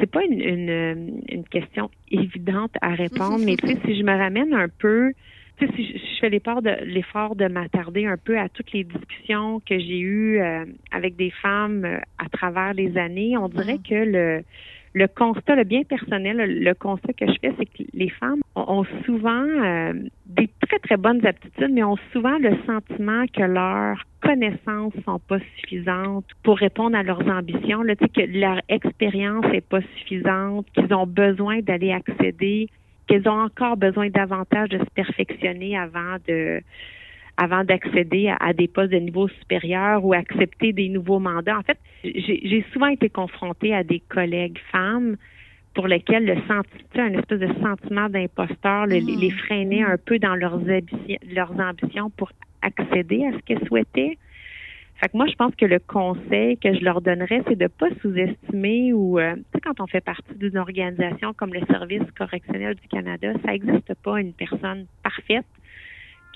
c'est 0.00 0.10
pas 0.10 0.24
une, 0.24 1.22
une, 1.28 1.44
question 1.44 1.90
évidente 2.10 2.72
à 2.80 2.94
répondre, 2.94 3.38
mais 3.38 3.56
si 3.84 3.98
je 3.98 4.02
me 4.02 4.16
ramène 4.16 4.52
un 4.52 4.68
peu, 4.68 5.12
si 5.58 5.86
je, 5.86 6.20
fais 6.20 6.28
l'effort 6.28 6.62
de 6.62 6.70
l'effort 6.84 7.36
de 7.36 7.46
m'attarder 7.46 8.06
un 8.06 8.16
peu 8.16 8.38
à 8.38 8.48
toutes 8.48 8.72
les 8.72 8.84
discussions 8.84 9.60
que 9.60 9.78
j'ai 9.78 9.98
eues 9.98 10.40
euh, 10.40 10.64
avec 10.90 11.16
des 11.16 11.30
femmes 11.30 11.84
euh, 11.84 11.98
à 12.18 12.28
travers 12.28 12.74
les 12.74 12.96
années, 12.98 13.36
on 13.36 13.48
dirait 13.48 13.74
mm-hmm. 13.74 13.88
que 13.88 14.10
le 14.10 14.44
le 14.96 15.08
constat, 15.08 15.56
le 15.56 15.64
bien 15.64 15.82
personnel, 15.82 16.38
le, 16.38 16.72
constat 16.72 17.12
que 17.12 17.26
je 17.26 17.38
fais, 17.42 17.52
c'est 17.58 17.66
que 17.66 17.82
les 17.92 18.08
femmes 18.08 18.40
ont, 18.54 18.82
souvent 19.04 19.44
euh, 19.44 19.92
des 20.24 20.48
très, 20.66 20.78
très 20.78 20.96
bonnes 20.96 21.24
aptitudes, 21.26 21.70
mais 21.70 21.84
ont 21.84 21.98
souvent 22.14 22.38
le 22.38 22.56
sentiment 22.64 23.26
que 23.26 23.42
leur 23.42 24.02
connaissances 24.22 24.94
sont 25.04 25.18
pas 25.18 25.38
suffisantes 25.58 26.24
pour 26.42 26.56
répondre 26.56 26.96
à 26.96 27.02
leurs 27.02 27.28
ambitions, 27.28 27.82
là, 27.82 27.94
que 27.94 28.38
leur 28.38 28.62
expérience 28.70 29.44
est 29.52 29.68
pas 29.68 29.82
suffisante, 29.98 30.66
qu'ils 30.72 30.94
ont 30.94 31.06
besoin 31.06 31.60
d'aller 31.60 31.92
accéder, 31.92 32.70
qu'ils 33.06 33.28
ont 33.28 33.42
encore 33.42 33.76
besoin 33.76 34.08
davantage 34.08 34.70
de 34.70 34.78
se 34.78 34.90
perfectionner 34.94 35.76
avant 35.76 36.16
de 36.26 36.62
avant 37.36 37.64
d'accéder 37.64 38.32
à, 38.40 38.52
des 38.52 38.68
postes 38.68 38.92
de 38.92 38.98
niveau 38.98 39.28
supérieur 39.28 40.04
ou 40.04 40.14
accepter 40.14 40.72
des 40.72 40.88
nouveaux 40.88 41.18
mandats. 41.18 41.58
En 41.58 41.62
fait, 41.62 41.78
j'ai 42.04 42.64
souvent 42.72 42.86
été 42.86 43.10
confrontée 43.10 43.74
à 43.74 43.84
des 43.84 44.00
collègues 44.00 44.58
femmes 44.72 45.16
pour 45.74 45.86
lesquels 45.86 46.24
le 46.24 46.36
sentiment, 46.48 46.64
un 46.96 47.18
espèce 47.18 47.40
de 47.40 47.52
sentiment 47.60 48.08
d'imposteur 48.08 48.86
les, 48.86 49.00
les, 49.00 49.30
freinait 49.30 49.82
un 49.82 49.98
peu 50.02 50.18
dans 50.18 50.34
leurs, 50.34 50.58
leurs 51.30 51.60
ambitions 51.60 52.08
pour 52.16 52.32
accéder 52.62 53.26
à 53.26 53.32
ce 53.32 53.38
qu'elles 53.44 53.66
souhaitaient. 53.66 54.16
Fait 54.98 55.08
que 55.10 55.16
moi, 55.18 55.26
je 55.26 55.34
pense 55.34 55.54
que 55.54 55.66
le 55.66 55.78
conseil 55.78 56.56
que 56.56 56.72
je 56.72 56.82
leur 56.82 57.02
donnerais, 57.02 57.42
c'est 57.46 57.56
de 57.56 57.64
ne 57.64 57.68
pas 57.68 57.88
sous-estimer 58.00 58.94
ou, 58.94 59.18
euh, 59.18 59.34
tu 59.34 59.42
sais, 59.52 59.60
quand 59.60 59.78
on 59.80 59.86
fait 59.86 60.00
partie 60.00 60.34
d'une 60.36 60.56
organisation 60.56 61.34
comme 61.34 61.52
le 61.52 61.60
Service 61.66 62.10
correctionnel 62.16 62.76
du 62.76 62.88
Canada, 62.88 63.34
ça 63.44 63.52
n'existe 63.52 63.92
pas 64.02 64.18
une 64.18 64.32
personne 64.32 64.86
parfaite 65.02 65.44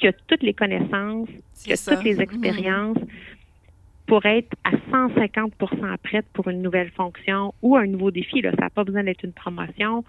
qui 0.00 0.08
a 0.08 0.12
toutes 0.12 0.42
les 0.42 0.54
connaissances, 0.54 1.28
qui 1.62 1.72
a 1.72 1.76
toutes 1.76 2.04
les 2.04 2.20
expériences 2.20 2.98
pour 4.06 4.26
être 4.26 4.50
à 4.64 4.72
150% 4.72 5.98
prête 5.98 6.26
pour 6.32 6.48
une 6.48 6.62
nouvelle 6.62 6.90
fonction 6.90 7.54
ou 7.62 7.76
un 7.76 7.86
nouveau 7.86 8.10
défi. 8.10 8.40
Là. 8.40 8.50
Ça 8.52 8.62
n'a 8.62 8.70
pas 8.70 8.82
besoin 8.82 9.04
d'être 9.04 9.22
une 9.22 9.32
promotion, 9.32 10.04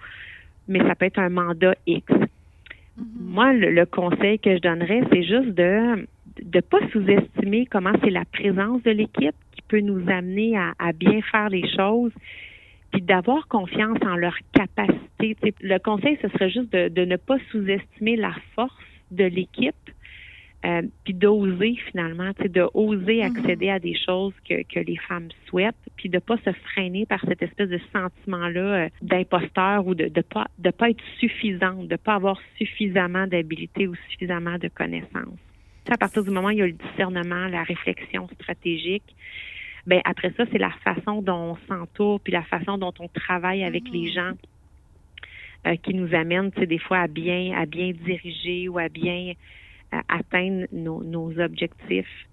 mais 0.67 0.79
ça 0.79 0.95
peut 0.95 1.05
être 1.05 1.19
un 1.19 1.29
mandat 1.29 1.75
X. 1.85 2.11
Mm-hmm. 2.11 3.03
Moi, 3.19 3.53
le, 3.53 3.85
conseil 3.85 4.39
que 4.39 4.55
je 4.55 4.61
donnerais, 4.61 5.01
c'est 5.11 5.23
juste 5.23 5.49
de 5.49 6.07
ne 6.41 6.61
pas 6.61 6.79
sous-estimer 6.91 7.67
comment 7.67 7.93
c'est 8.03 8.09
la 8.09 8.25
présence 8.25 8.81
de 8.83 8.91
l'équipe 8.91 9.35
qui 9.51 9.61
peut 9.67 9.81
nous 9.81 10.09
amener 10.09 10.57
à, 10.57 10.93
bien 10.93 11.21
faire 11.21 11.49
les 11.49 11.69
choses, 11.75 12.11
puis 12.91 13.01
d'avoir 13.01 13.47
confiance 13.49 13.99
en 14.03 14.15
leur 14.15 14.35
capacité. 14.53 15.53
le 15.61 15.77
conseil, 15.77 16.17
ce 16.21 16.27
serait 16.29 16.49
juste 16.49 16.71
de 16.71 17.05
ne 17.05 17.17
pas 17.17 17.37
sous-estimer 17.51 18.15
la 18.15 18.33
force 18.55 18.73
de 19.11 19.25
l'équipe, 19.25 19.75
euh, 20.63 20.83
puis 21.03 21.13
d'oser 21.13 21.75
finalement, 21.89 22.31
de 22.39 22.67
oser 22.75 23.23
mhm. 23.23 23.35
accéder 23.35 23.69
à 23.69 23.79
des 23.79 23.95
choses 23.95 24.33
que, 24.47 24.61
que 24.63 24.79
les 24.79 24.97
femmes 24.97 25.29
souhaitent, 25.47 25.75
puis 25.95 26.07
de 26.07 26.19
pas 26.19 26.37
se 26.37 26.51
freiner 26.51 27.05
par 27.07 27.19
cette 27.27 27.41
espèce 27.41 27.69
de 27.69 27.79
sentiment-là 27.91 28.59
euh, 28.59 28.89
d'imposteur 29.01 29.87
ou 29.87 29.95
de 29.95 30.07
de 30.07 30.21
pas 30.21 30.47
de 30.59 30.69
pas 30.69 30.91
être 30.91 31.03
suffisante, 31.19 31.87
de 31.87 31.95
pas 31.95 32.15
avoir 32.15 32.39
suffisamment 32.57 33.25
d'habilité 33.25 33.87
ou 33.87 33.95
suffisamment 34.09 34.57
de 34.59 34.67
connaissances. 34.67 35.39
à 35.89 35.97
partir 35.97 36.23
du 36.23 36.29
moment 36.29 36.49
où 36.49 36.51
il 36.51 36.57
y 36.57 36.61
a 36.61 36.67
le 36.67 36.73
discernement, 36.73 37.47
la 37.47 37.63
réflexion 37.63 38.27
stratégique, 38.39 39.15
ben 39.87 39.99
après 40.05 40.31
ça, 40.37 40.45
c'est 40.51 40.59
la 40.59 40.71
façon 40.83 41.23
dont 41.23 41.57
on 41.57 41.57
s'entoure, 41.67 42.19
puis 42.19 42.31
la 42.31 42.43
façon 42.43 42.77
dont 42.77 42.93
on 42.99 43.07
travaille 43.07 43.63
avec 43.63 43.89
les 43.91 44.09
mhm. 44.09 44.13
gens 44.13 44.31
euh, 45.67 45.75
qui 45.75 45.93
nous 45.93 46.13
amène, 46.15 46.51
tu 46.51 46.61
sais, 46.61 46.67
des 46.67 46.79
fois 46.79 46.99
à 46.99 47.07
bien 47.07 47.55
à 47.57 47.65
bien 47.65 47.91
diriger 47.91 48.67
ou 48.69 48.77
à 48.79 48.89
bien 48.89 49.33
atteindre 50.07 50.65
nos, 50.71 51.39
objectifs. 51.39 52.27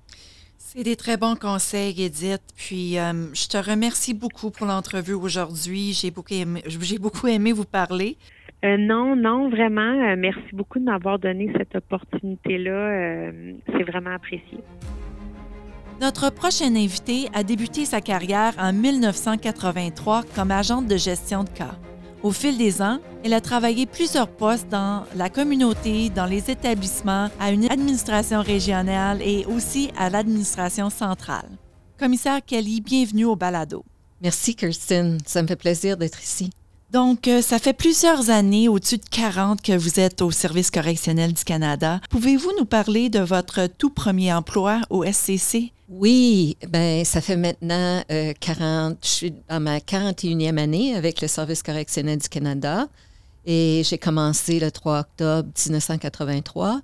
C'est 0.56 0.82
des 0.82 0.96
très 0.96 1.16
bons 1.16 1.34
conseils, 1.34 2.02
Edith. 2.02 2.42
Puis, 2.56 2.98
euh, 2.98 3.32
je 3.32 3.48
te 3.48 3.56
remercie 3.56 4.12
beaucoup 4.12 4.50
pour 4.50 4.66
l'entrevue 4.66 5.14
aujourd'hui. 5.14 5.92
J'ai 5.92 6.10
beaucoup 6.10 6.34
aimé, 6.34 6.62
j'ai 6.66 6.98
beaucoup 6.98 7.26
aimé 7.26 7.52
vous 7.52 7.64
parler. 7.64 8.16
Euh, 8.64 8.76
non, 8.76 9.16
non, 9.16 9.48
vraiment. 9.48 9.80
Euh, 9.80 10.16
merci 10.18 10.48
beaucoup 10.52 10.78
de 10.78 10.84
m'avoir 10.84 11.18
donné 11.18 11.50
cette 11.56 11.74
opportunité-là. 11.74 13.32
c'est 13.66 13.84
vraiment 13.84 14.10
apprécié. 14.10 14.58
Notre 16.00 16.30
prochaine 16.32 16.76
invitée 16.76 17.28
a 17.34 17.42
débuté 17.42 17.84
sa 17.84 18.00
carrière 18.00 18.52
en 18.58 18.72
1983 18.72 20.22
comme 20.34 20.50
agente 20.50 20.86
de 20.86 20.96
gestion 20.96 21.44
de 21.44 21.50
cas. 21.50 21.76
Au 22.24 22.32
fil 22.32 22.58
des 22.58 22.82
ans, 22.82 22.98
elle 23.24 23.32
a 23.32 23.40
travaillé 23.40 23.86
plusieurs 23.86 24.28
postes 24.28 24.68
dans 24.68 25.04
la 25.14 25.30
communauté, 25.30 26.10
dans 26.10 26.26
les 26.26 26.50
établissements, 26.50 27.28
à 27.38 27.52
une 27.52 27.70
administration 27.70 28.42
régionale 28.42 29.22
et 29.22 29.46
aussi 29.46 29.92
à 29.96 30.10
l'administration 30.10 30.90
centrale. 30.90 31.48
Commissaire 31.96 32.40
Kelly, 32.44 32.80
bienvenue 32.80 33.24
au 33.24 33.36
balado. 33.36 33.84
Merci, 34.20 34.56
Kirsten. 34.56 35.18
Ça 35.26 35.42
me 35.42 35.46
fait 35.46 35.54
plaisir 35.54 35.96
d'être 35.96 36.20
ici. 36.20 36.50
Donc, 36.90 37.28
euh, 37.28 37.42
ça 37.42 37.58
fait 37.58 37.74
plusieurs 37.74 38.30
années, 38.30 38.68
au-dessus 38.68 38.96
de 38.96 39.08
40, 39.10 39.60
que 39.60 39.76
vous 39.76 40.00
êtes 40.00 40.22
au 40.22 40.30
Service 40.30 40.70
correctionnel 40.70 41.34
du 41.34 41.44
Canada. 41.44 42.00
Pouvez-vous 42.08 42.50
nous 42.58 42.64
parler 42.64 43.10
de 43.10 43.20
votre 43.20 43.66
tout 43.66 43.90
premier 43.90 44.32
emploi 44.32 44.80
au 44.88 45.04
SCC? 45.04 45.72
Oui, 45.90 46.56
ben 46.68 47.04
ça 47.04 47.20
fait 47.20 47.36
maintenant 47.36 48.02
40, 48.40 48.92
euh, 48.92 48.94
je 49.02 49.08
suis 49.08 49.34
dans 49.48 49.60
ma 49.60 49.78
41e 49.78 50.58
année 50.58 50.94
avec 50.94 51.20
le 51.22 51.28
Service 51.28 51.62
correctionnel 51.62 52.18
du 52.18 52.28
Canada 52.28 52.88
et 53.46 53.82
j'ai 53.84 53.96
commencé 53.96 54.60
le 54.60 54.70
3 54.70 55.00
octobre 55.00 55.48
1983. 55.66 56.80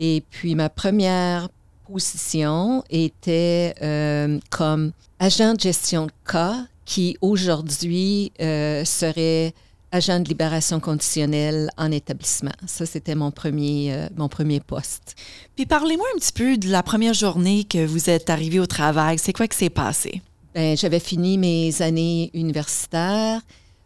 Et 0.00 0.22
puis 0.30 0.54
ma 0.54 0.70
première 0.70 1.48
position 1.86 2.82
était 2.88 3.74
euh, 3.82 4.38
comme 4.50 4.92
agent 5.18 5.54
de 5.54 5.60
gestion 5.60 6.06
de 6.06 6.12
cas 6.26 6.66
qui 6.86 7.18
aujourd'hui 7.20 8.32
euh, 8.40 8.84
serait 8.86 9.52
agent 9.92 10.20
de 10.20 10.28
libération 10.28 10.80
conditionnelle 10.80 11.70
en 11.76 11.90
établissement. 11.90 12.52
Ça, 12.66 12.86
c'était 12.86 13.14
mon 13.14 13.30
premier, 13.30 13.92
euh, 13.92 14.08
mon 14.16 14.28
premier 14.28 14.60
poste. 14.60 15.14
Puis 15.54 15.66
parlez-moi 15.66 16.06
un 16.14 16.18
petit 16.18 16.32
peu 16.32 16.56
de 16.56 16.70
la 16.70 16.82
première 16.82 17.14
journée 17.14 17.64
que 17.64 17.84
vous 17.84 18.08
êtes 18.08 18.30
arrivé 18.30 18.58
au 18.58 18.66
travail. 18.66 19.18
C'est 19.18 19.32
quoi 19.32 19.46
qui 19.48 19.58
s'est 19.58 19.70
passé? 19.70 20.22
Bien, 20.54 20.74
j'avais 20.74 21.00
fini 21.00 21.36
mes 21.36 21.82
années 21.82 22.30
universitaires. 22.32 23.40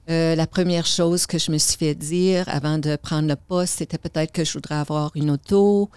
Euh, 0.08 0.34
la 0.34 0.46
première 0.46 0.86
chose 0.86 1.26
que 1.26 1.38
je 1.38 1.52
me 1.52 1.58
suis 1.58 1.76
fait 1.76 1.94
dire 1.94 2.44
avant 2.48 2.78
de 2.78 2.96
prendre 2.96 3.28
le 3.28 3.36
poste, 3.36 3.78
c'était 3.78 3.98
peut-être 3.98 4.32
que 4.32 4.44
je 4.44 4.52
voudrais 4.54 4.76
avoir 4.76 5.12
une 5.14 5.30
auto 5.30 5.90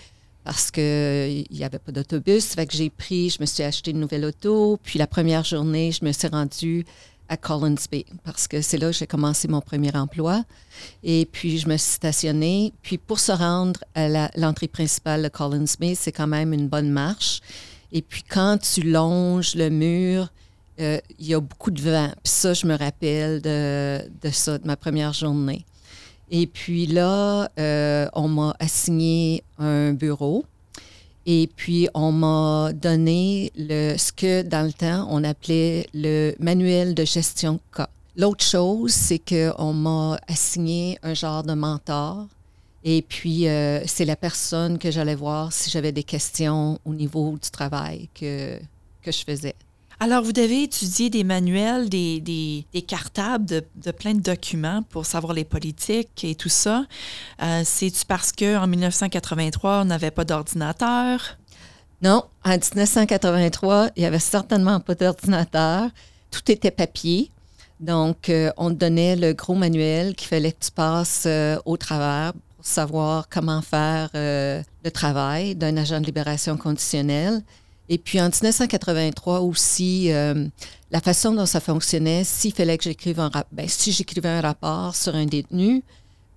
parce 0.43 0.71
qu'il 0.71 1.45
n'y 1.51 1.63
avait 1.63 1.79
pas 1.79 1.91
d'autobus. 1.91 2.47
Fait 2.47 2.65
que 2.65 2.73
j'ai 2.73 2.89
pris, 2.89 3.29
je 3.29 3.37
me 3.39 3.45
suis 3.45 3.63
acheté 3.63 3.91
une 3.91 3.99
nouvelle 3.99 4.25
auto. 4.25 4.79
Puis 4.83 4.99
la 4.99 5.07
première 5.07 5.43
journée, 5.43 5.91
je 5.91 6.03
me 6.03 6.11
suis 6.11 6.27
rendue 6.27 6.85
à 7.29 7.37
Collins 7.37 7.75
Bay 7.91 8.05
parce 8.23 8.47
que 8.47 8.61
c'est 8.61 8.77
là 8.77 8.87
que 8.87 8.97
j'ai 8.97 9.07
commencé 9.07 9.47
mon 9.47 9.61
premier 9.61 9.95
emploi. 9.95 10.43
Et 11.03 11.27
puis, 11.31 11.57
je 11.57 11.67
me 11.67 11.77
suis 11.77 11.93
stationnée. 11.93 12.73
Puis, 12.81 12.97
pour 12.97 13.19
se 13.19 13.31
rendre 13.31 13.83
à 13.95 14.29
l'entrée 14.37 14.67
principale 14.67 15.23
de 15.23 15.29
Collins 15.29 15.65
Bay, 15.79 15.95
c'est 15.95 16.11
quand 16.11 16.27
même 16.27 16.53
une 16.53 16.67
bonne 16.67 16.89
marche. 16.89 17.39
Et 17.91 18.01
puis, 18.01 18.23
quand 18.23 18.57
tu 18.57 18.81
longes 18.81 19.55
le 19.55 19.69
mur, 19.69 20.29
euh, 20.79 20.99
il 21.19 21.27
y 21.27 21.33
a 21.33 21.39
beaucoup 21.39 21.71
de 21.71 21.81
vent. 21.81 22.09
Puis 22.23 22.33
ça, 22.33 22.53
je 22.53 22.65
me 22.65 22.77
rappelle 22.77 23.41
de, 23.41 24.01
de 24.21 24.29
ça, 24.29 24.57
de 24.57 24.67
ma 24.67 24.75
première 24.75 25.13
journée. 25.13 25.65
Et 26.29 26.47
puis 26.47 26.87
là, 26.87 27.49
euh, 27.59 28.07
on 28.13 28.27
m'a 28.27 28.55
assigné 28.59 29.43
un 29.57 29.93
bureau. 29.93 30.45
Et 31.25 31.49
puis, 31.55 31.87
on 31.93 32.11
m'a 32.11 32.73
donné 32.73 33.51
le, 33.55 33.95
ce 33.97 34.11
que, 34.11 34.41
dans 34.41 34.65
le 34.65 34.73
temps, 34.73 35.07
on 35.09 35.23
appelait 35.23 35.87
le 35.93 36.33
manuel 36.39 36.93
de 36.95 37.05
gestion 37.05 37.59
cas. 37.75 37.89
L'autre 38.17 38.43
chose, 38.43 38.91
c'est 38.91 39.19
qu'on 39.19 39.73
m'a 39.73 40.19
assigné 40.27 40.99
un 41.01 41.13
genre 41.13 41.43
de 41.43 41.53
mentor. 41.53 42.27
Et 42.83 43.01
puis, 43.01 43.47
euh, 43.47 43.81
c'est 43.85 44.03
la 44.03 44.17
personne 44.17 44.77
que 44.77 44.91
j'allais 44.91 45.15
voir 45.15 45.53
si 45.53 45.69
j'avais 45.69 45.93
des 45.93 46.03
questions 46.03 46.77
au 46.83 46.93
niveau 46.93 47.37
du 47.41 47.49
travail 47.49 48.09
que 48.13 48.59
je 49.05 49.23
faisais. 49.25 49.55
Alors, 50.05 50.21
vous 50.21 50.33
devez 50.33 50.63
étudier 50.63 51.09
des 51.09 51.23
manuels, 51.23 51.87
des, 51.87 52.65
cartables 52.85 53.45
de, 53.45 53.91
plein 53.91 54.13
de 54.13 54.19
documents 54.19 54.83
pour 54.89 55.05
savoir 55.05 55.31
les 55.31 55.45
politiques 55.45 56.25
et 56.25 56.35
tout 56.35 56.49
ça. 56.49 56.83
Euh, 57.41 57.61
c'est-tu 57.63 58.05
parce 58.05 58.33
qu'en 58.33 58.67
1983, 58.67 59.79
on 59.79 59.85
n'avait 59.85 60.11
pas 60.11 60.25
d'ordinateur? 60.25 61.37
Non, 62.01 62.25
en 62.43 62.49
1983, 62.49 63.91
il 63.95 64.01
n'y 64.01 64.05
avait 64.05 64.19
certainement 64.19 64.81
pas 64.81 64.93
d'ordinateur. 64.93 65.89
Tout 66.31 66.51
était 66.51 66.71
papier. 66.71 67.31
Donc, 67.79 68.27
euh, 68.27 68.51
on 68.57 68.71
te 68.71 68.75
donnait 68.75 69.15
le 69.15 69.31
gros 69.31 69.55
manuel 69.55 70.15
qu'il 70.15 70.27
fallait 70.27 70.51
que 70.51 70.65
tu 70.65 70.71
passes 70.71 71.23
euh, 71.27 71.57
au 71.63 71.77
travers 71.77 72.33
pour 72.33 72.65
savoir 72.65 73.29
comment 73.29 73.61
faire 73.61 74.09
le 74.13 74.89
travail 74.91 75.55
d'un 75.55 75.77
agent 75.77 76.01
de 76.01 76.05
libération 76.05 76.57
conditionnelle. 76.57 77.41
Et 77.89 77.97
puis 77.97 78.19
en 78.19 78.29
1983 78.29 79.41
aussi, 79.41 80.11
euh, 80.11 80.47
la 80.91 81.01
façon 81.01 81.33
dont 81.33 81.45
ça 81.45 81.59
fonctionnait, 81.59 82.23
s'il 82.23 82.53
fallait 82.53 82.77
que 82.77 82.85
j'écrive 82.85 83.19
un 83.19 83.29
rapport, 83.29 83.49
ben, 83.51 83.67
si 83.67 83.91
j'écrivais 83.91 84.29
un 84.29 84.41
rapport 84.41 84.95
sur 84.95 85.15
un 85.15 85.25
détenu, 85.25 85.83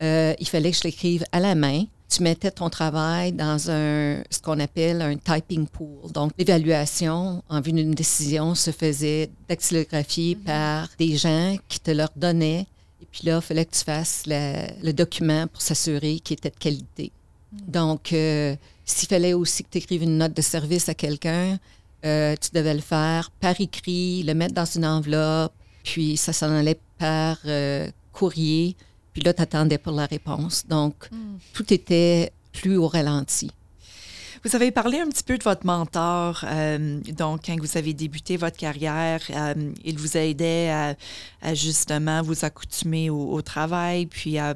euh, 0.03 0.35
il 0.38 0.49
fallait 0.49 0.73
que 0.73 0.76
je 0.76 0.85
l'écrive 0.85 1.25
à 1.33 1.41
la 1.41 1.55
main. 1.55 1.85
Tu 2.09 2.23
mettais 2.23 2.50
ton 2.50 2.71
travail 2.71 3.33
dans 3.33 3.71
un, 3.71 4.23
ce 4.31 4.41
qu'on 4.41 4.61
appelle 4.61 5.03
un 5.03 5.17
typing 5.17 5.67
pool. 5.67 6.12
Donc, 6.12 6.33
l'évaluation 6.38 7.43
en 7.49 7.61
vue 7.61 7.73
d'une 7.73 7.95
décision 7.95 8.55
se 8.55 8.71
faisait 8.71 9.31
dactylographie 9.49 10.37
mm-hmm. 10.37 10.45
par 10.45 10.88
des 10.99 11.17
gens 11.17 11.57
qui 11.69 11.81
te 11.81 11.91
leur 11.91 12.11
donnaient. 12.15 12.67
Et 13.00 13.07
puis 13.11 13.26
là, 13.26 13.37
il 13.37 13.43
fallait 13.43 13.65
que 13.65 13.75
tu 13.76 13.85
fasses 13.85 14.25
le 14.26 14.93
document 14.93 15.47
pour 15.49 15.62
s'assurer 15.62 16.21
qu'il 16.21 16.35
était 16.35 16.50
de 16.50 16.57
qualité. 16.57 17.12
Donc, 17.53 18.12
euh, 18.12 18.55
s'il 18.85 19.09
fallait 19.09 19.33
aussi 19.33 19.65
que 19.65 19.69
tu 19.71 19.79
écrives 19.79 20.03
une 20.03 20.19
note 20.19 20.35
de 20.35 20.43
service 20.43 20.88
à 20.88 20.95
quelqu'un, 20.95 21.59
euh, 22.05 22.35
tu 22.41 22.50
devais 22.53 22.75
le 22.75 22.81
faire 22.81 23.31
par 23.41 23.61
écrit, 23.61 24.23
le 24.23 24.35
mettre 24.35 24.55
dans 24.55 24.65
une 24.65 24.85
enveloppe, 24.85 25.53
puis 25.85 26.17
ça 26.17 26.33
s'en 26.33 26.50
allait 26.50 26.79
par 26.99 27.38
euh, 27.47 27.88
courrier, 28.12 28.76
puis 29.12 29.23
là, 29.23 29.33
tu 29.33 29.43
attendais 29.43 29.79
pour 29.79 29.93
la 29.93 30.07
réponse. 30.07 30.67
Donc, 30.69 30.95
Hmm. 31.11 31.37
tout 31.55 31.73
était 31.73 32.33
plus 32.53 32.76
au 32.76 32.88
ralenti. 32.88 33.50
Vous 34.45 34.55
avez 34.55 34.71
parlé 34.71 35.00
un 35.00 35.09
petit 35.09 35.25
peu 35.25 35.37
de 35.38 35.43
votre 35.43 35.67
mentor. 35.67 36.45
euh, 36.47 37.00
donc, 37.17 37.41
quand 37.47 37.57
vous 37.59 37.76
avez 37.76 37.95
débuté 37.95 38.37
votre 38.37 38.57
carrière, 38.57 39.21
euh, 39.31 39.55
il 39.85 39.99
vous 39.99 40.17
aidait 40.17 40.69
à, 40.71 40.95
à 41.43 41.55
justement 41.55 42.23
vous 42.23 42.45
accoutumer 42.45 43.11
au, 43.11 43.33
au 43.33 43.43
travail. 43.43 44.07
Puis, 44.07 44.38
à, 44.38 44.55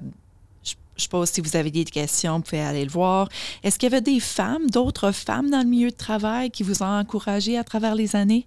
je, 1.01 1.05
suppose 1.05 1.31
si 1.31 1.41
vous 1.41 1.57
avez 1.57 1.71
des 1.71 1.85
questions, 1.85 2.37
vous 2.37 2.43
pouvez 2.43 2.61
aller 2.61 2.85
le 2.85 2.91
voir. 2.91 3.29
Est-ce 3.63 3.79
qu'il 3.79 3.91
y 3.91 3.93
avait 3.93 4.03
des 4.03 4.21
femmes, 4.21 4.69
d'autres 4.71 5.13
femmes 5.13 5.51
dans 5.51 5.61
le 5.61 5.69
milieu 5.69 5.91
de 5.91 5.97
travail 5.97 6.51
qui 6.51 6.63
vous 6.63 6.83
ont 6.83 6.99
encouragé 6.99 7.59
à 7.59 7.65
travers 7.65 7.95
les 7.95 8.15
années? 8.15 8.47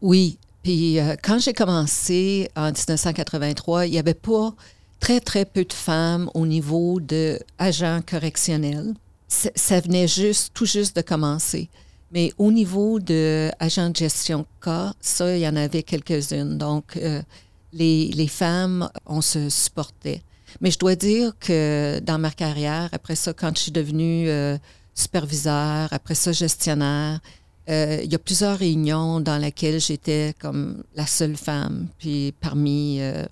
Oui, 0.00 0.38
puis 0.62 0.98
euh, 0.98 1.16
quand 1.22 1.38
j'ai 1.38 1.52
commencé 1.52 2.50
en 2.56 2.66
1983, 2.66 3.86
il 3.86 3.92
n'y 3.92 3.98
avait 3.98 4.14
pas 4.14 4.54
très, 5.00 5.20
très 5.20 5.44
peu 5.44 5.64
de 5.64 5.72
femmes 5.72 6.30
au 6.34 6.46
niveau 6.46 7.00
de 7.00 7.38
agents 7.58 8.00
correctionnels. 8.06 8.94
Ça, 9.28 9.80
venait 9.80 10.08
juste, 10.08 10.52
tout 10.54 10.66
juste 10.66 10.96
de 10.96 11.02
commencer. 11.02 11.68
Mais 12.12 12.32
au 12.36 12.50
niveau 12.50 12.98
de 12.98 13.50
agents 13.60 13.90
de 13.90 13.96
gestion 13.96 14.44
cas, 14.60 14.92
ça, 15.00 15.36
il 15.36 15.40
y 15.40 15.48
en 15.48 15.54
avait 15.54 15.84
quelques-unes. 15.84 16.58
Donc, 16.58 16.96
euh, 16.96 17.22
les, 17.72 18.08
les 18.08 18.26
femmes, 18.26 18.90
on 19.06 19.20
se 19.20 19.48
supportait. 19.48 20.22
Mais 20.60 20.70
je 20.70 20.78
dois 20.78 20.96
dire 20.96 21.32
que 21.38 22.00
dans 22.00 22.18
ma 22.18 22.30
carrière, 22.30 22.88
après 22.92 23.16
ça, 23.16 23.32
quand 23.32 23.56
je 23.56 23.62
suis 23.62 23.72
devenue 23.72 24.28
euh, 24.28 24.56
superviseur, 24.94 25.88
après 25.92 26.14
ça, 26.14 26.32
gestionnaire, 26.32 27.20
euh, 27.70 28.00
il 28.02 28.10
y 28.10 28.14
a 28.14 28.18
plusieurs 28.18 28.58
réunions 28.58 29.20
dans 29.20 29.38
lesquelles 29.38 29.80
j'étais 29.80 30.34
comme 30.40 30.82
la 30.96 31.06
seule 31.06 31.36
femme, 31.36 31.86
puis 31.98 32.34
parmi 32.40 33.00
euh, 33.00 33.24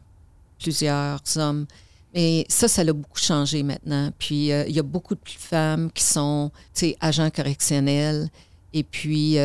plusieurs 0.60 1.20
hommes. 1.36 1.66
Mais 2.14 2.46
ça, 2.48 2.68
ça 2.68 2.82
a 2.82 2.92
beaucoup 2.92 3.18
changé 3.18 3.62
maintenant. 3.62 4.10
Puis 4.18 4.52
euh, 4.52 4.64
il 4.68 4.76
y 4.76 4.78
a 4.78 4.82
beaucoup 4.84 5.14
de 5.14 5.20
femmes 5.24 5.90
qui 5.92 6.04
sont, 6.04 6.52
agents 7.00 7.30
correctionnels, 7.30 8.28
et 8.72 8.84
puis 8.84 9.38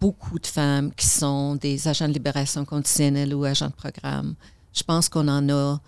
beaucoup 0.00 0.38
de 0.38 0.46
femmes 0.46 0.92
qui 0.94 1.06
sont 1.06 1.56
des 1.56 1.88
agents 1.88 2.08
de 2.08 2.12
libération 2.14 2.64
conditionnelle 2.64 3.34
ou 3.34 3.44
agents 3.44 3.68
de 3.68 3.72
programme. 3.72 4.34
Je 4.72 4.82
pense 4.82 5.08
qu'on 5.08 5.28
en 5.28 5.48
a 5.50 5.80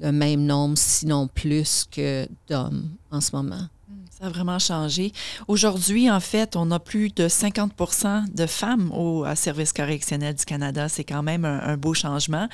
le 0.00 0.12
même 0.12 0.44
nombre, 0.44 0.76
sinon 0.78 1.28
plus 1.28 1.86
que 1.90 2.26
d'hommes 2.48 2.90
en 3.10 3.20
ce 3.20 3.34
moment. 3.34 3.68
Ça 4.20 4.26
a 4.26 4.28
vraiment 4.28 4.58
changé. 4.58 5.12
Aujourd'hui, 5.48 6.10
en 6.10 6.20
fait, 6.20 6.54
on 6.54 6.70
a 6.72 6.78
plus 6.78 7.08
de 7.08 7.26
50 7.26 7.72
de 8.34 8.44
femmes 8.44 8.92
au 8.92 9.24
service 9.34 9.72
correctionnel 9.72 10.34
du 10.34 10.44
Canada. 10.44 10.90
C'est 10.90 11.04
quand 11.04 11.22
même 11.22 11.46
un, 11.46 11.78
beau 11.78 11.94
changement. 11.94 12.46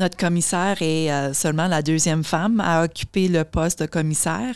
Notre 0.00 0.18
commissaire 0.18 0.76
est 0.82 1.10
euh, 1.10 1.32
seulement 1.32 1.66
la 1.66 1.80
deuxième 1.80 2.24
femme 2.24 2.60
à 2.60 2.84
occuper 2.84 3.28
le 3.28 3.44
poste 3.44 3.80
de 3.80 3.86
commissaire. 3.86 4.54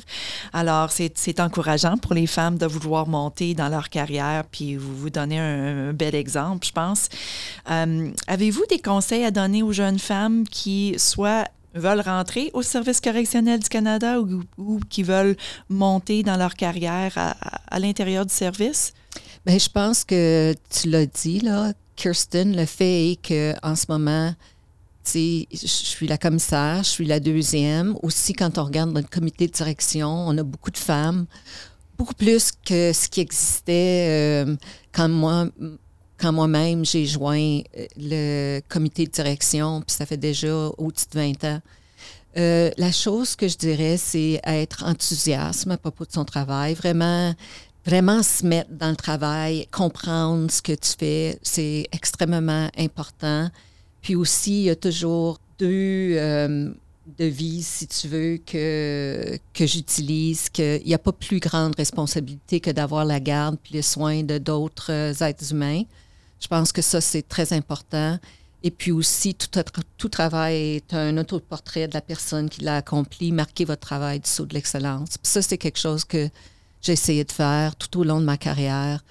Alors, 0.53 0.91
c'est 0.91 1.41
encourageant 1.41 1.97
pour 1.97 2.13
les 2.13 2.27
femmes 2.27 2.59
de 2.59 2.67
vouloir 2.67 3.07
monter 3.07 3.55
dans 3.55 3.71
leur 3.71 3.89
carrière, 3.89 4.45
puis 4.45 4.77
vous 4.77 4.95
vous 4.95 5.11
donnez 5.11 5.39
un, 5.39 5.89
un 5.89 5.93
bel 5.95 6.15
exemple, 6.15 6.67
je 6.67 6.73
pense. 6.73 7.09
Euh, 7.71 8.11
Avez-vous 8.27 8.67
des 8.69 8.79
conseils 8.79 9.25
à 9.25 9.31
donner 9.31 9.63
aux 9.63 9.73
jeunes 9.73 9.99
femmes 9.99 10.47
qui 10.47 10.97
soit 10.99 11.49
veulent 11.75 12.01
rentrer 12.01 12.51
au 12.55 12.63
service 12.63 13.01
correctionnel 13.01 13.61
du 13.61 13.69
Canada 13.69 14.21
ou, 14.21 14.81
qui 14.89 15.03
veulent 15.03 15.37
monter 15.69 16.23
dans 16.23 16.37
leur 16.37 16.55
carrière 16.55 17.13
à 17.17 17.79
l'intérieur 17.79 18.27
du 18.27 18.35
service? 18.35 18.93
Bien, 19.47 19.59
je 19.59 19.69
pense 19.69 20.05
que 20.05 20.55
tu 20.71 20.89
l'as 20.91 21.07
dit, 21.07 21.41
là, 21.41 21.73
Kirsten, 21.97 22.57
le 22.57 22.67
fait 22.67 23.13
est 23.13 23.17
qu'en 23.61 23.75
ce 23.75 23.87
moment, 23.89 24.35
je 25.15 25.47
suis 25.67 26.07
la 26.07 26.19
commissaire, 26.19 26.83
je 26.83 26.89
suis 26.89 27.07
la 27.07 27.21
deuxième. 27.21 27.97
Aussi, 28.03 28.33
quand 28.33 28.59
on 28.59 28.65
regarde 28.65 28.93
notre 28.93 29.11
comité 29.11 29.47
de 29.47 29.53
direction, 29.53 30.09
on 30.09 30.37
a 30.39 30.43
beaucoup 30.43 30.71
de 30.71 30.77
femmes, 30.77 31.27
beaucoup 31.97 32.15
plus 32.15 32.53
que 32.53 32.93
ce 32.93 33.09
qui 33.09 33.21
existait 33.21 34.45
euh, 34.47 34.57
quand 34.93 35.09
moi, 35.09 35.49
quand 36.19 36.33
moi-même 36.33 36.85
j'ai 36.85 37.07
joint 37.07 37.61
le 37.97 38.61
comité 38.69 39.07
de 39.07 39.11
direction, 39.11 39.83
puis 39.83 39.95
ça 39.95 40.07
fait 40.07 40.17
déjà 40.17 40.71
au-dessus 40.77 41.07
de 41.13 41.19
20 41.19 41.45
ans. 41.45 41.61
Euh, 42.37 42.71
la 42.77 42.93
chose 42.93 43.35
que 43.35 43.49
je 43.49 43.57
dirais, 43.57 43.97
c'est 43.97 44.41
être 44.45 44.85
enthousiasme 44.85 45.73
à 45.73 45.77
propos 45.77 46.05
de 46.05 46.13
son 46.13 46.25
travail, 46.25 46.75
vraiment, 46.75 47.35
vraiment 47.85 48.23
se 48.23 48.47
mettre 48.47 48.71
dans 48.71 48.91
le 48.91 48.97
travail, 48.97 49.67
comprendre 49.73 50.51
ce 50.51 50.63
que 50.63 50.73
tu 50.73 50.91
fais, 50.99 51.39
c'est 51.43 51.89
extrêmement 51.91 52.69
important. 52.77 53.51
Puis 54.03 54.15
aussi, 54.15 54.61
il 54.61 54.65
y 54.65 54.71
a 54.71 54.77
toujours 54.77 55.41
deux 55.59 56.13
euh, 56.17 56.71
devises, 57.19 57.67
si 57.67 57.87
tu 57.89 58.09
veux, 58.09 58.37
que, 58.37 59.39
que 59.55 59.67
j'utilise, 59.67 60.49
qu'il 60.51 60.83
n'y 60.85 60.95
a 60.95 60.99
pas 60.99 61.13
plus 61.13 61.41
grande 61.41 61.75
responsabilité 61.77 62.61
que 62.61 62.71
d'avoir 62.71 63.05
la 63.05 63.19
garde 63.19 63.57
puis 63.61 63.75
les 63.75 63.83
soins 63.83 64.23
de 64.23 64.39
d'autres 64.39 64.93
êtres 65.23 65.53
humains. 65.53 65.83
Je 66.41 66.49
pense 66.49 66.73
que 66.73 66.83
ça, 66.83 67.01
c'est 67.01 67.27
très 67.27 67.53
important. 67.53 68.19
Et 68.63 68.71
puis 68.71 68.91
aussi, 68.91 69.35
tout, 69.35 69.49
tout 69.97 70.09
travail 70.09 70.77
est 70.77 70.95
un 70.95 71.17
autoportrait 71.17 71.87
de 71.87 71.95
la 71.95 72.01
personne 72.01 72.49
qui 72.51 72.63
l'a 72.63 72.77
accompli, 72.77 73.31
marquer 73.31 73.65
votre 73.65 73.81
travail 73.81 74.21
du 74.21 74.29
saut 74.29 74.47
de 74.47 74.55
l'excellence. 74.55 75.11
Puis 75.19 75.31
ça, 75.31 75.43
c'est 75.43 75.59
quelque 75.59 75.79
chose 75.79 76.05
que 76.05 76.29
j'ai 76.83 76.93
essayé 76.93 77.25
de 77.25 77.33
faire 77.33 77.77
tout 77.77 78.01
au 78.01 78.05
long 78.05 78.21
de 78.21 78.25
ma 78.25 78.37
carrière. 78.37 79.05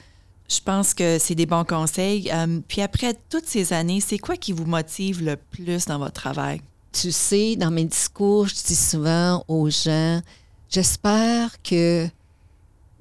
Je 0.50 0.60
pense 0.64 0.94
que 0.94 1.18
c'est 1.20 1.36
des 1.36 1.46
bons 1.46 1.66
conseils. 1.66 2.30
Euh, 2.32 2.60
puis 2.68 2.82
après 2.82 3.14
toutes 3.30 3.46
ces 3.46 3.74
années, 3.74 4.02
c'est 4.02 4.18
quoi 4.18 4.38
qui 4.38 4.54
vous 4.54 4.66
motive 4.66 5.24
le 5.24 5.36
plus 5.36 5.86
dans 5.86 6.00
votre 6.00 6.14
travail? 6.14 6.62
Tu 6.94 7.12
sais, 7.12 7.56
dans 7.56 7.72
mes 7.72 7.86
discours, 7.86 8.48
je 8.48 8.56
dis 8.56 8.76
souvent 8.76 9.44
aux 9.48 9.70
gens, 9.70 10.22
j'espère 10.70 11.62
que 11.62 12.08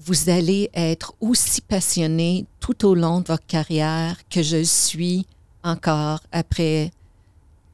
vous 0.06 0.30
allez 0.30 0.70
être 0.72 1.14
aussi 1.20 1.60
passionné 1.60 2.46
tout 2.60 2.86
au 2.86 2.94
long 2.94 3.20
de 3.20 3.26
votre 3.26 3.44
carrière 3.44 4.16
que 4.28 4.40
je 4.40 4.62
suis 4.62 5.26
encore 5.64 6.20
après 6.30 6.92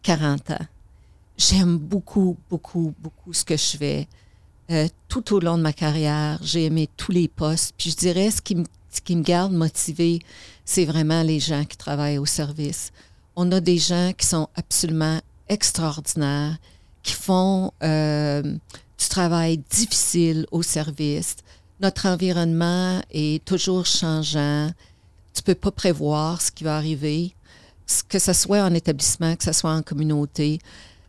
40 0.03 0.53
ans. 0.53 0.67
J'aime 1.37 1.77
beaucoup, 1.77 2.39
beaucoup, 2.49 2.95
beaucoup 3.01 3.35
ce 3.35 3.45
que 3.45 3.57
je 3.59 3.77
fais. 3.77 4.09
Euh, 4.71 4.89
tout 5.09 5.35
au 5.35 5.41
long 5.41 5.59
de 5.59 5.63
ma 5.63 5.75
carrière, 5.75 6.39
j'ai 6.43 6.65
aimé 6.65 6.89
tous 6.97 7.13
les 7.13 7.29
postes. 7.29 7.75
Puis 7.77 7.91
je 7.91 7.97
dirais, 7.97 8.31
ce 8.31 8.41
qui 8.41 8.55
me, 8.55 8.65
qui 9.05 9.15
me 9.15 9.23
garde 9.23 9.53
motivé, 9.53 10.21
c'est 10.65 10.87
vraiment 10.87 11.23
les 11.23 11.39
gens 11.39 11.67
qui 11.67 11.77
travaillent 11.77 12.19
au 12.19 12.25
service. 12.27 12.93
On 13.37 13.53
a 13.53 13.61
des 13.61 13.77
gens 13.77 14.13
qui 14.17 14.25
sont 14.25 14.49
absolument 14.55 15.21
extraordinaires, 15.51 16.57
qui 17.03 17.13
font 17.13 17.73
euh, 17.83 18.41
du 18.43 19.09
travail 19.11 19.59
difficile 19.69 20.47
au 20.51 20.63
service. 20.63 21.37
Notre 21.83 22.07
environnement 22.07 23.03
est 23.11 23.45
toujours 23.45 23.87
changeant. 23.87 24.71
Tu 25.35 25.43
peux 25.43 25.57
pas 25.57 25.73
prévoir 25.73 26.41
ce 26.41 26.53
qui 26.53 26.63
va 26.63 26.77
arriver, 26.77 27.35
que 28.09 28.21
ce 28.21 28.33
soit 28.33 28.63
en 28.63 28.73
établissement, 28.73 29.35
que 29.35 29.43
ce 29.43 29.51
soit 29.51 29.73
en 29.73 29.83
communauté. 29.83 30.61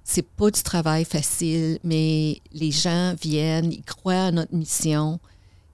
C'est 0.04 0.26
pas 0.26 0.50
du 0.50 0.64
travail 0.64 1.06
facile, 1.06 1.78
mais 1.84 2.42
les 2.54 2.72
gens 2.72 3.14
viennent, 3.22 3.72
ils 3.72 3.84
croient 3.84 4.26
à 4.26 4.32
notre 4.32 4.56
mission. 4.56 5.20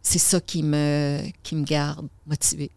C'est 0.01 0.19
ça 0.19 0.41
qui 0.41 0.63
me, 0.63 1.21
qui 1.43 1.55
me 1.55 1.63
garde 1.63 2.09
motivée. 2.27 2.71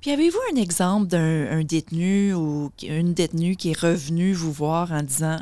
Puis 0.00 0.12
avez-vous 0.12 0.38
un 0.52 0.60
exemple 0.60 1.08
d'un 1.08 1.64
détenu 1.64 2.34
ou 2.34 2.70
une 2.84 3.14
détenue 3.14 3.56
qui 3.56 3.70
est 3.70 3.80
revenue 3.80 4.32
vous 4.32 4.52
voir 4.52 4.92
en 4.92 5.02
disant 5.02 5.40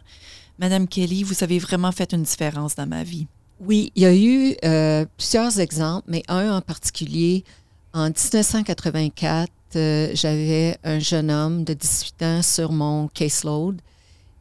Madame 0.59 0.89
Kelly, 0.89 1.25
vous 1.25 1.45
avez 1.45 1.59
vraiment 1.59 1.93
fait 1.93 2.15
une 2.15 2.23
différence 2.23 2.75
dans 2.75 2.87
ma 2.87 3.05
vie? 3.05 3.27
Oui, 3.61 3.93
il 3.95 4.03
y 4.03 4.07
a 4.07 4.15
eu 4.15 4.57
euh, 4.65 5.05
plusieurs 5.19 5.61
exemples, 5.61 6.07
mais 6.09 6.23
un 6.29 6.57
en 6.57 6.61
particulier. 6.63 7.45
En 7.93 8.05
1984, 8.05 9.51
euh, 9.77 10.11
j'avais 10.15 10.79
un 10.83 10.99
jeune 10.99 11.31
homme 11.31 11.65
de 11.65 11.75
18 11.75 12.23
ans 12.23 12.43
sur 12.43 12.73
mon 12.73 13.09
caseload. 13.09 13.81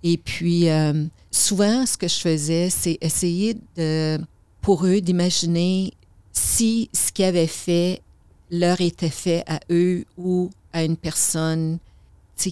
Et 0.04 0.18
puis, 0.18 0.70
euh, 0.70 1.06
souvent, 1.32 1.86
ce 1.86 1.98
que 1.98 2.08
je 2.08 2.16
faisais, 2.16 2.70
c'est 2.70 2.98
essayer 3.02 3.58
de, 3.76 4.20
pour 4.62 4.86
eux 4.86 5.02
d'imaginer 5.02 5.94
si 6.32 6.90
ce 6.94 7.12
qu'ils 7.12 7.26
avaient 7.26 7.48
fait 7.48 8.02
leur 8.50 8.80
était 8.80 9.10
fait 9.10 9.44
à 9.48 9.60
eux 9.70 10.06
ou 10.18 10.50
à 10.72 10.86
une 10.86 10.96
personne 10.96 11.80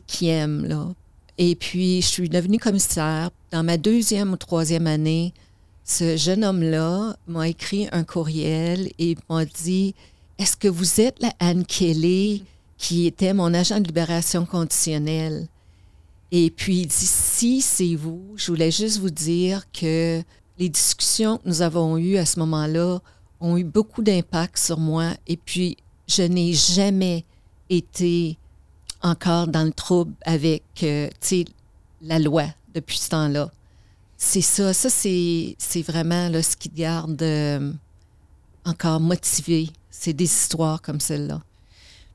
qui 0.06 0.28
aime. 0.28 0.66
Là. 0.66 0.90
Et 1.38 1.56
puis, 1.56 2.02
je 2.02 2.08
suis 2.08 2.30
devenue 2.30 2.60
commissaire. 2.60 3.30
Dans 3.52 3.64
ma 3.64 3.78
deuxième 3.78 4.34
ou 4.34 4.38
troisième 4.38 4.88
année, 4.88 5.34
ce 5.90 6.18
jeune 6.18 6.44
homme-là 6.44 7.16
m'a 7.28 7.48
écrit 7.48 7.88
un 7.94 8.04
courriel 8.04 8.92
et 9.00 9.16
m'a 9.30 9.46
dit 9.46 9.96
Est-ce 10.38 10.58
que 10.58 10.68
vous 10.68 11.00
êtes 11.00 11.22
la 11.22 11.32
Anne 11.40 11.66
Kelly 11.66 12.44
qui 12.78 13.08
était 13.08 13.34
mon 13.34 13.54
agent 13.54 13.80
de 13.80 13.88
libération 13.88 14.46
conditionnelle 14.46 15.48
Et 16.34 16.52
puis 16.52 16.82
il 16.82 16.88
dit 16.88 16.94
Si 16.94 17.62
c'est 17.62 17.96
vous, 17.96 18.22
je 18.36 18.48
voulais 18.48 18.70
juste 18.70 19.00
vous 19.00 19.10
dire 19.10 19.64
que 19.72 20.22
les 20.60 20.68
discussions 20.68 21.38
que 21.38 21.48
nous 21.48 21.62
avons 21.62 21.98
eues 21.98 22.18
à 22.18 22.26
ce 22.26 22.38
moment-là 22.40 23.00
ont 23.40 23.56
eu 23.56 23.64
beaucoup 23.64 24.04
d'impact 24.04 24.58
sur 24.58 24.80
moi 24.80 25.14
et 25.26 25.38
puis 25.38 25.78
je 26.10 26.24
n'ai 26.24 26.52
jamais 26.52 27.24
été 27.70 28.38
encore 29.02 29.48
dans 29.48 29.64
le 29.64 29.72
trouble 29.72 30.14
avec 30.26 30.64
euh, 30.84 31.10
la 32.02 32.20
loi 32.20 32.44
depuis 32.74 32.98
ce 32.98 33.10
temps-là. 33.10 33.52
C'est 34.18 34.42
ça. 34.42 34.74
Ça, 34.74 34.90
c'est, 34.90 35.56
vraiment 35.88 36.30
là, 36.30 36.42
ce 36.42 36.56
qui 36.56 36.70
garde 36.70 37.22
euh, 37.22 37.72
encore 38.66 39.00
motivé. 39.00 39.70
C'est 39.92 40.14
des 40.14 40.26
histoires 40.26 40.82
comme 40.82 41.00
celle-là. 41.00 41.42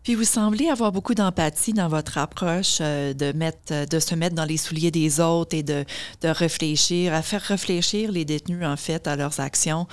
Puis 0.03 0.17
vous 0.17 0.25
semblez 0.25 0.69
avoir 0.69 0.91
beaucoup 0.91 1.15
d'empathie 1.15 1.73
dans 1.73 1.87
votre 1.87 2.19
approche 2.19 2.79
euh, 2.81 3.15
de, 3.15 3.31
mettre, 3.31 3.87
de 3.89 4.01
se 4.01 4.17
mettre 4.17 4.35
dans 4.35 4.45
les 4.45 4.57
souliers 4.57 4.91
des 4.91 5.21
autres 5.21 5.57
et 5.57 5.63
de, 5.63 5.85
de, 6.23 6.29
réfléchir, 6.29 7.15
à 7.15 7.23
faire 7.23 7.41
réfléchir 7.41 8.11
les 8.11 8.25
détenus 8.25 8.67
en 8.67 8.77
fait 8.77 9.07
à 9.07 9.15
leurs 9.15 9.39
actions. 9.39 9.87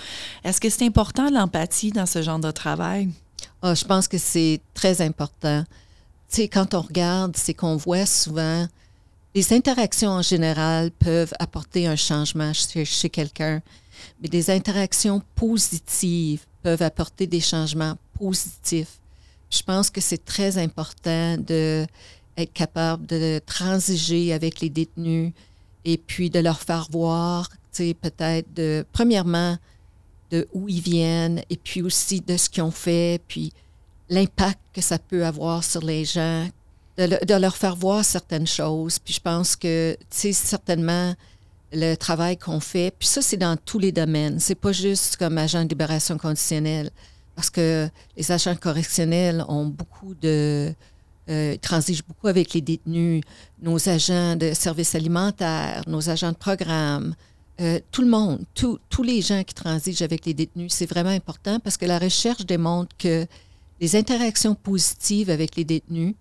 Est-ce 0.43 0.59
que 0.59 0.69
c'est 0.69 0.85
important 0.85 1.29
l'empathie 1.29 1.91
dans 1.91 2.07
ce 2.07 2.23
genre 2.23 2.39
de 2.39 2.49
travail? 2.49 3.09
Oh, 3.61 3.75
je 3.75 3.85
pense 3.85 4.07
que 4.07 4.17
c'est 4.17 4.61
très 4.73 5.01
important. 5.01 5.63
Tu 6.29 6.37
sais, 6.37 6.47
quand 6.47 6.73
on 6.73 6.81
regarde, 6.81 7.37
c'est 7.37 7.53
qu'on 7.53 7.75
voit 7.75 8.07
souvent 8.07 8.67
les 9.35 9.53
interactions 9.53 10.09
en 10.09 10.21
général 10.21 10.91
peuvent 10.91 11.33
apporter 11.39 11.87
un 11.87 11.95
changement 11.95 12.51
chez, 12.53 13.09
quelqu'un, 13.09 13.61
mais 14.21 14.27
des 14.27 14.49
interactions 14.49 15.21
positives 15.35 16.45
peuvent 16.63 16.81
apporter 16.81 17.27
des 17.27 17.39
changements 17.39 17.95
positifs. 18.17 18.99
Je 19.49 19.61
pense 19.63 19.89
que 19.89 20.01
c'est 20.01 20.23
très 20.23 20.57
important 20.57 21.37
de 21.37 21.85
être 22.37 22.53
capable 22.53 23.05
de 23.05 23.41
transiger 23.45 24.33
avec 24.33 24.61
les 24.61 24.69
détenus 24.69 25.33
et 25.85 25.97
puis 25.97 26.29
de 26.29 26.39
leur 26.39 26.59
faire 26.59 26.87
voir, 26.89 27.49
peut-être 27.77 28.53
de, 28.53 28.85
premièrement, 28.91 29.57
de 30.31 30.47
où 30.53 30.67
ils 30.69 30.81
viennent 30.81 31.41
et 31.49 31.57
puis 31.57 31.81
aussi 31.81 32.21
de 32.21 32.37
ce 32.37 32.49
qu'ils 32.49 32.63
ont 32.63 32.71
fait, 32.71 33.21
puis 33.27 33.53
l'impact 34.09 34.59
que 34.73 34.81
ça 34.81 34.99
peut 34.99 35.25
avoir 35.25 35.63
sur 35.63 35.83
les 35.83 36.05
gens, 36.05 36.47
de, 37.07 37.35
leur 37.35 37.55
faire 37.55 37.75
voir 37.75 38.03
certaines 38.03 38.47
choses. 38.47 38.99
Puis 38.99 39.13
je 39.13 39.19
pense 39.19 39.55
que, 39.55 39.95
tu 39.99 40.05
sais, 40.09 40.33
certainement, 40.33 41.13
le 41.71 41.95
travail 41.95 42.37
qu'on 42.37 42.59
fait, 42.59 42.93
puis 42.97 43.07
ça, 43.07 43.21
c'est 43.21 43.37
dans 43.37 43.55
tous 43.57 43.79
les 43.79 43.91
domaines. 43.91 44.39
C'est 44.39 44.55
pas 44.55 44.71
juste 44.71 45.17
comme 45.17 45.37
agent 45.37 45.63
de 45.63 45.69
libération 45.69 46.17
conditionnelle, 46.17 46.89
parce 47.35 47.49
que 47.49 47.87
les 48.17 48.31
agents 48.31 48.55
correctionnels 48.55 49.45
ont 49.47 49.65
beaucoup 49.65 50.15
de... 50.15 50.73
Euh, 51.29 51.55
transigent 51.61 52.01
beaucoup 52.07 52.27
avec 52.27 52.55
les 52.55 52.61
détenus, 52.61 53.21
nos 53.61 53.87
agents 53.87 54.35
de 54.35 54.51
services 54.53 54.95
alimentaires, 54.95 55.83
nos 55.85 56.09
agents 56.09 56.31
de 56.31 56.37
programme, 56.37 57.13
euh, 57.61 57.79
tout 57.91 58.01
le 58.01 58.07
monde, 58.07 58.45
tous 58.55 59.03
les 59.03 59.21
gens 59.21 59.43
qui 59.43 59.53
transigent 59.53 60.01
avec 60.01 60.25
les 60.25 60.33
détenus, 60.33 60.73
c'est 60.73 60.87
vraiment 60.87 61.11
important 61.11 61.59
parce 61.59 61.77
que 61.77 61.85
la 61.85 61.99
recherche 61.99 62.47
démontre 62.47 62.97
que 62.97 63.27
les 63.79 63.95
interactions 63.95 64.55
positives 64.55 65.29
avec 65.29 65.55
les 65.55 65.65
détenus, 65.65 66.15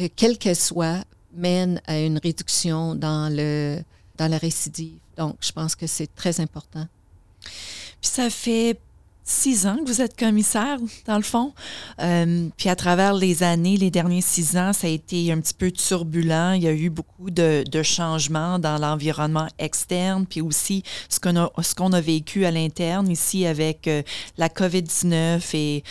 euh, 0.00 0.08
quelles 0.14 0.38
qu'elles 0.38 0.56
soient, 0.56 1.04
mènent 1.34 1.80
à 1.86 1.98
une 2.00 2.18
réduction 2.18 2.94
dans, 2.94 3.32
le, 3.32 3.80
dans 4.16 4.30
la 4.30 4.38
récidive. 4.38 4.98
Donc, 5.16 5.36
je 5.40 5.52
pense 5.52 5.74
que 5.74 5.86
c'est 5.86 6.14
très 6.14 6.40
important. 6.40 6.86
Puis 8.00 8.10
ça 8.10 8.30
fait 8.30 8.78
six 9.26 9.66
ans 9.66 9.76
que 9.78 9.88
vous 9.88 10.00
êtes 10.00 10.16
commissaire, 10.16 10.78
dans 11.06 11.16
le 11.16 11.22
fond. 11.22 11.52
Euh, 12.00 12.48
puis 12.56 12.68
à 12.68 12.76
travers 12.76 13.12
les 13.12 13.42
années, 13.42 13.76
les 13.76 13.90
derniers 13.90 14.20
six 14.20 14.56
ans, 14.56 14.72
ça 14.72 14.86
a 14.86 14.90
été 14.90 15.32
un 15.32 15.40
petit 15.40 15.52
peu 15.52 15.72
turbulent. 15.72 16.52
Il 16.52 16.62
y 16.62 16.68
a 16.68 16.72
eu 16.72 16.88
beaucoup 16.88 17.30
de, 17.30 17.64
de 17.68 17.82
changements 17.82 18.60
dans 18.60 18.78
l'environnement 18.78 19.48
externe, 19.58 20.26
puis 20.26 20.40
aussi 20.40 20.84
ce 21.08 21.18
qu'on 21.18 21.36
a, 21.36 21.50
ce 21.60 21.74
qu'on 21.74 21.92
a 21.92 22.00
vécu 22.00 22.46
à 22.46 22.52
l'interne 22.52 23.08
ici 23.10 23.46
avec 23.46 23.88
euh, 23.88 24.02
la 24.38 24.48
COVID-19 24.48 25.40
et 25.54 25.82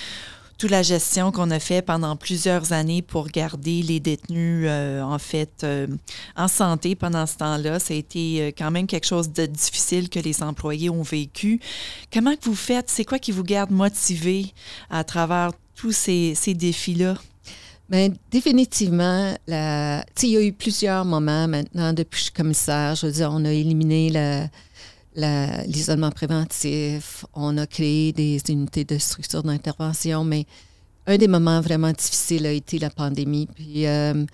toute 0.57 0.71
la 0.71 0.83
gestion 0.83 1.31
qu'on 1.31 1.51
a 1.51 1.59
fait 1.59 1.81
pendant 1.81 2.15
plusieurs 2.15 2.71
années 2.71 3.01
pour 3.01 3.27
garder 3.27 3.81
les 3.81 3.99
détenus 3.99 4.65
euh, 4.67 5.01
en 5.01 5.19
fait 5.19 5.63
euh, 5.63 5.87
en 6.35 6.47
santé 6.47 6.95
pendant 6.95 7.25
ce 7.25 7.37
temps-là. 7.37 7.79
Ça 7.79 7.93
a 7.93 7.97
été 7.97 8.41
euh, 8.41 8.51
quand 8.57 8.71
même 8.71 8.87
quelque 8.87 9.07
chose 9.07 9.31
de 9.31 9.45
difficile 9.45 10.09
que 10.09 10.19
les 10.19 10.41
employés 10.43 10.89
ont 10.89 11.01
vécu. 11.01 11.59
Comment 12.11 12.35
que 12.35 12.45
vous 12.45 12.55
faites? 12.55 12.89
C'est 12.89 13.05
quoi 13.05 13.19
qui 13.19 13.31
vous 13.31 13.43
garde 13.43 13.71
motivé 13.71 14.53
à 14.89 15.03
travers 15.03 15.51
tous 15.75 15.91
ces, 15.91 16.33
ces 16.35 16.53
défis-là? 16.53 17.15
Bien, 17.87 18.09
définitivement, 18.31 19.37
la... 19.45 20.03
il 20.23 20.29
y 20.29 20.37
a 20.37 20.41
eu 20.41 20.53
plusieurs 20.53 21.05
moments 21.05 21.47
maintenant 21.47 21.93
depuis 21.93 22.13
que 22.13 22.17
je 22.17 22.23
suis 22.23 22.33
commissaire. 22.33 22.95
Je 22.95 23.05
veux 23.05 23.11
dire, 23.11 23.29
on 23.31 23.45
a 23.45 23.51
éliminé 23.51 24.09
la, 24.09 24.47
l'isolement 25.15 26.11
préventif, 26.11 27.25
on 27.33 27.57
a 27.57 27.65
créé 27.65 28.11
des 28.11 28.41
unités 28.49 28.83
de 28.83 28.97
structure 28.97 29.43
d'intervention, 29.43 30.23
mais 30.23 30.45
un 31.07 31.17
des 31.17 31.27
moments 31.27 31.61
vraiment 31.61 31.91
difficiles 31.91 32.45
a 32.45 32.51
été 32.51 32.79
la 32.79 32.89
pandémie. 32.89 33.47
Puis 33.53 33.85
euh, 33.85 34.25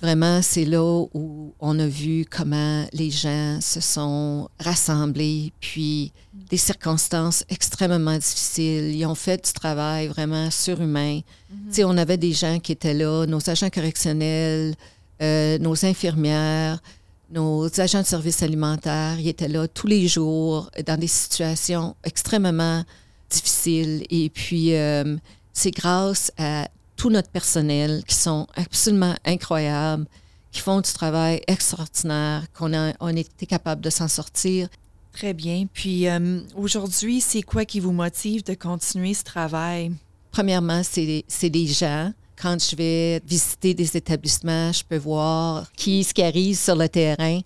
vraiment, 0.00 0.42
c'est 0.42 0.64
là 0.64 0.82
où 1.12 1.54
on 1.58 1.78
a 1.78 1.86
vu 1.86 2.24
comment 2.28 2.86
les 2.92 3.10
gens 3.10 3.60
se 3.60 3.80
sont 3.80 4.48
rassemblés, 4.58 5.52
puis 5.60 6.12
des 6.32 6.56
circonstances 6.56 7.44
extrêmement 7.48 8.16
difficiles. 8.16 8.94
Ils 8.94 9.06
ont 9.06 9.14
fait 9.14 9.44
du 9.44 9.52
travail 9.52 10.08
vraiment 10.08 10.50
surhumain. 10.50 11.20
Mm-hmm. 11.52 11.84
On 11.84 11.98
avait 11.98 12.16
des 12.18 12.32
gens 12.32 12.58
qui 12.60 12.72
étaient 12.72 12.94
là, 12.94 13.26
nos 13.26 13.50
agents 13.50 13.70
correctionnels, 13.70 14.74
euh, 15.22 15.58
nos 15.58 15.84
infirmières, 15.84 16.80
nos 17.30 17.80
agents 17.80 18.00
de 18.00 18.06
services 18.06 18.42
alimentaires, 18.42 19.18
ils 19.18 19.28
étaient 19.28 19.48
là 19.48 19.68
tous 19.68 19.86
les 19.86 20.08
jours 20.08 20.70
dans 20.86 20.98
des 20.98 21.06
situations 21.06 21.96
extrêmement 22.04 22.84
difficiles. 23.30 24.04
Et 24.10 24.30
puis, 24.30 24.74
euh, 24.74 25.16
c'est 25.52 25.70
grâce 25.70 26.32
à 26.38 26.68
tout 26.96 27.10
notre 27.10 27.30
personnel 27.30 28.02
qui 28.06 28.14
sont 28.14 28.46
absolument 28.56 29.14
incroyables, 29.24 30.06
qui 30.52 30.60
font 30.60 30.80
du 30.80 30.92
travail 30.92 31.40
extraordinaire, 31.46 32.46
qu'on 32.52 32.74
a, 32.74 32.92
on 33.00 33.14
été 33.16 33.46
capable 33.46 33.80
de 33.80 33.90
s'en 33.90 34.08
sortir. 34.08 34.68
Très 35.12 35.32
bien. 35.32 35.66
Puis 35.72 36.08
euh, 36.08 36.40
aujourd'hui, 36.56 37.20
c'est 37.20 37.42
quoi 37.42 37.64
qui 37.64 37.80
vous 37.80 37.92
motive 37.92 38.44
de 38.44 38.54
continuer 38.54 39.14
ce 39.14 39.24
travail? 39.24 39.92
Premièrement, 40.30 40.82
c'est 40.84 41.50
des 41.50 41.66
gens 41.66 42.12
quand 42.40 42.58
je 42.58 42.74
vais 42.74 43.20
visiter 43.26 43.74
des 43.74 43.96
établissements, 43.96 44.72
je 44.72 44.82
peux 44.84 44.96
voir 44.96 45.70
qui 45.72 46.04
ce 46.04 46.14
qui 46.14 46.22
arrive 46.22 46.56
sur 46.56 46.74
le 46.74 46.88
terrain. 46.88 47.40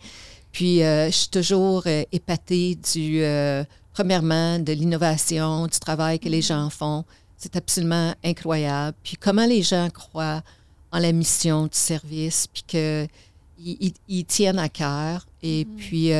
Puis 0.52 0.82
euh, 0.82 1.06
je 1.06 1.16
suis 1.16 1.28
toujours 1.28 1.82
euh, 1.86 2.04
épatée 2.12 2.76
du, 2.76 3.22
euh, 3.22 3.64
premièrement, 3.92 4.58
de 4.58 4.72
l'innovation, 4.72 5.66
du 5.66 5.78
travail 5.80 6.20
que 6.20 6.28
les 6.28 6.40
mm-hmm. 6.40 6.46
gens 6.46 6.70
font. 6.70 7.04
C'est 7.36 7.56
absolument 7.56 8.14
incroyable. 8.24 8.96
Puis 9.02 9.16
comment 9.16 9.46
les 9.46 9.62
gens 9.62 9.90
croient 9.90 10.42
en 10.92 10.98
la 11.00 11.10
mission 11.10 11.64
du 11.64 11.76
service, 11.76 12.46
puis 12.46 12.62
qu'ils 12.66 13.92
ils, 14.06 14.24
tiennent 14.24 14.60
à 14.60 14.68
cœur. 14.68 15.26
Et 15.42 15.64
mm-hmm. 15.64 15.76
puis, 15.76 16.10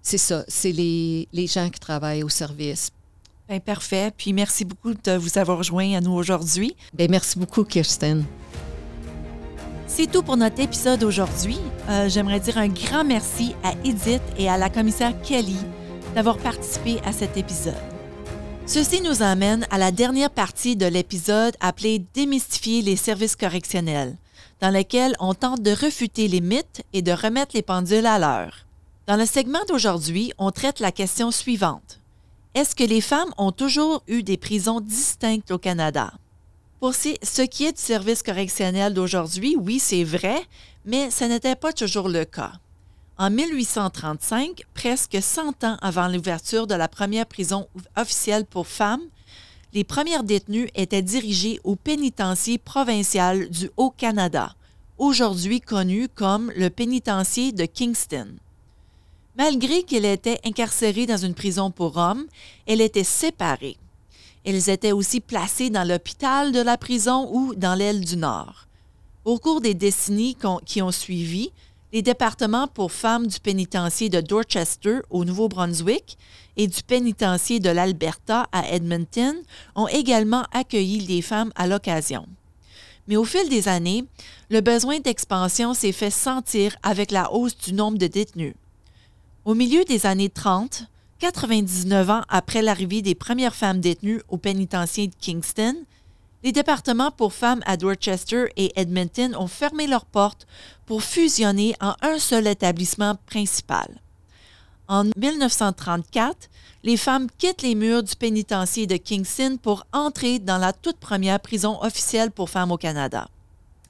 c'est 0.00 0.18
ça, 0.18 0.44
c'est 0.48 0.72
les, 0.72 1.28
les 1.30 1.46
gens 1.46 1.68
qui 1.68 1.78
travaillent 1.78 2.22
au 2.22 2.30
service. 2.30 2.90
Bien, 3.48 3.60
parfait. 3.60 4.10
Puis 4.16 4.32
merci 4.32 4.64
beaucoup 4.64 4.94
de 4.94 5.16
vous 5.16 5.38
avoir 5.38 5.62
joint 5.62 5.94
à 5.94 6.00
nous 6.00 6.12
aujourd'hui. 6.12 6.76
Bien, 6.94 7.08
merci 7.08 7.38
beaucoup, 7.38 7.64
Kirsten. 7.64 8.24
C'est 9.86 10.10
tout 10.10 10.22
pour 10.22 10.36
notre 10.36 10.60
épisode 10.60 11.04
aujourd'hui. 11.04 11.58
Euh, 11.88 12.08
j'aimerais 12.08 12.40
dire 12.40 12.58
un 12.58 12.68
grand 12.68 13.04
merci 13.04 13.54
à 13.62 13.72
Edith 13.84 14.22
et 14.38 14.48
à 14.48 14.56
la 14.56 14.70
commissaire 14.70 15.12
Kelly 15.22 15.58
d'avoir 16.14 16.38
participé 16.38 17.00
à 17.04 17.12
cet 17.12 17.36
épisode. 17.36 17.74
Ceci 18.66 19.02
nous 19.02 19.22
amène 19.22 19.66
à 19.70 19.76
la 19.76 19.92
dernière 19.92 20.30
partie 20.30 20.74
de 20.74 20.86
l'épisode 20.86 21.54
appelée 21.60 22.04
Démystifier 22.14 22.80
les 22.80 22.96
services 22.96 23.36
correctionnels, 23.36 24.16
dans 24.60 24.70
lequel 24.70 25.14
on 25.20 25.34
tente 25.34 25.60
de 25.60 25.70
refuter 25.72 26.28
les 26.28 26.40
mythes 26.40 26.82
et 26.94 27.02
de 27.02 27.12
remettre 27.12 27.54
les 27.54 27.62
pendules 27.62 28.06
à 28.06 28.18
l'heure. 28.18 28.66
Dans 29.06 29.16
le 29.16 29.26
segment 29.26 29.64
d'aujourd'hui, 29.68 30.32
on 30.38 30.50
traite 30.50 30.80
la 30.80 30.92
question 30.92 31.30
suivante. 31.30 32.00
Est-ce 32.54 32.76
que 32.76 32.84
les 32.84 33.00
femmes 33.00 33.34
ont 33.36 33.50
toujours 33.50 34.04
eu 34.06 34.22
des 34.22 34.36
prisons 34.36 34.80
distinctes 34.80 35.50
au 35.50 35.58
Canada? 35.58 36.12
Pour 36.78 36.94
ce 36.94 37.42
qui 37.42 37.64
est 37.64 37.72
du 37.72 37.82
service 37.82 38.22
correctionnel 38.22 38.94
d'aujourd'hui, 38.94 39.56
oui, 39.58 39.80
c'est 39.80 40.04
vrai, 40.04 40.40
mais 40.84 41.10
ce 41.10 41.24
n'était 41.24 41.56
pas 41.56 41.72
toujours 41.72 42.08
le 42.08 42.24
cas. 42.24 42.52
En 43.18 43.28
1835, 43.28 44.62
presque 44.72 45.18
100 45.20 45.64
ans 45.64 45.78
avant 45.82 46.06
l'ouverture 46.06 46.68
de 46.68 46.76
la 46.76 46.86
première 46.86 47.26
prison 47.26 47.66
officielle 47.96 48.44
pour 48.44 48.68
femmes, 48.68 49.02
les 49.72 49.82
premières 49.82 50.22
détenues 50.22 50.68
étaient 50.76 51.02
dirigées 51.02 51.58
au 51.64 51.74
pénitencier 51.74 52.58
provincial 52.58 53.50
du 53.50 53.68
Haut-Canada, 53.76 54.54
aujourd'hui 54.98 55.60
connu 55.60 56.08
comme 56.08 56.52
le 56.54 56.70
pénitencier 56.70 57.50
de 57.50 57.64
Kingston. 57.64 58.28
Malgré 59.36 59.82
qu'elle 59.82 60.04
était 60.04 60.38
incarcérée 60.44 61.06
dans 61.06 61.16
une 61.16 61.34
prison 61.34 61.72
pour 61.72 61.96
hommes, 61.96 62.24
elle 62.66 62.80
était 62.80 63.02
séparée. 63.02 63.76
Elles 64.44 64.70
étaient 64.70 64.92
aussi 64.92 65.20
placées 65.20 65.70
dans 65.70 65.86
l'hôpital 65.88 66.52
de 66.52 66.60
la 66.60 66.78
prison 66.78 67.28
ou 67.32 67.54
dans 67.54 67.74
l'aile 67.74 68.04
du 68.04 68.16
Nord. 68.16 68.68
Au 69.24 69.38
cours 69.38 69.60
des 69.60 69.74
décennies 69.74 70.36
qui 70.66 70.82
ont 70.82 70.92
suivi, 70.92 71.50
les 71.92 72.02
départements 72.02 72.68
pour 72.68 72.92
femmes 72.92 73.26
du 73.26 73.40
pénitencier 73.40 74.08
de 74.08 74.20
Dorchester 74.20 74.98
au 75.10 75.24
Nouveau-Brunswick 75.24 76.18
et 76.56 76.66
du 76.66 76.82
pénitencier 76.82 77.58
de 77.58 77.70
l'Alberta 77.70 78.46
à 78.52 78.68
Edmonton 78.68 79.34
ont 79.74 79.88
également 79.88 80.44
accueilli 80.52 81.00
les 81.00 81.22
femmes 81.22 81.52
à 81.56 81.66
l'occasion. 81.66 82.26
Mais 83.08 83.16
au 83.16 83.24
fil 83.24 83.48
des 83.48 83.68
années, 83.68 84.04
le 84.50 84.60
besoin 84.60 85.00
d'expansion 85.00 85.74
s'est 85.74 85.92
fait 85.92 86.10
sentir 86.10 86.76
avec 86.82 87.10
la 87.10 87.32
hausse 87.32 87.56
du 87.56 87.72
nombre 87.72 87.98
de 87.98 88.06
détenus. 88.06 88.54
Au 89.44 89.52
milieu 89.54 89.84
des 89.84 90.06
années 90.06 90.30
30, 90.30 90.84
99 91.18 92.08
ans 92.08 92.22
après 92.30 92.62
l'arrivée 92.62 93.02
des 93.02 93.14
premières 93.14 93.54
femmes 93.54 93.80
détenues 93.80 94.22
au 94.30 94.38
pénitencier 94.38 95.08
de 95.08 95.14
Kingston, 95.20 95.76
les 96.42 96.52
départements 96.52 97.10
pour 97.10 97.34
femmes 97.34 97.60
à 97.66 97.76
Dorchester 97.76 98.46
et 98.56 98.72
Edmonton 98.80 99.36
ont 99.36 99.46
fermé 99.46 99.86
leurs 99.86 100.06
portes 100.06 100.46
pour 100.86 101.02
fusionner 101.02 101.76
en 101.82 101.94
un 102.00 102.18
seul 102.18 102.46
établissement 102.46 103.16
principal. 103.26 104.00
En 104.88 105.04
1934, 105.04 106.48
les 106.82 106.96
femmes 106.96 107.28
quittent 107.36 107.62
les 107.62 107.74
murs 107.74 108.02
du 108.02 108.16
pénitencier 108.16 108.86
de 108.86 108.96
Kingston 108.96 109.58
pour 109.60 109.84
entrer 109.92 110.38
dans 110.38 110.58
la 110.58 110.72
toute 110.72 110.96
première 110.96 111.40
prison 111.40 111.78
officielle 111.82 112.30
pour 112.30 112.48
femmes 112.48 112.72
au 112.72 112.78
Canada. 112.78 113.28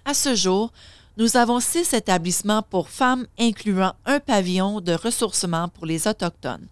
À 0.05 0.15
ce 0.15 0.35
jour, 0.35 0.73
nous 1.17 1.37
avons 1.37 1.61
six 1.61 1.93
établissements 1.93 2.63
pour 2.63 2.89
femmes 2.89 3.27
incluant 3.39 3.95
un 4.05 4.19
pavillon 4.19 4.81
de 4.81 4.93
ressourcement 4.93 5.69
pour 5.69 5.87
les 5.87 6.09
Autochtones. 6.09 6.67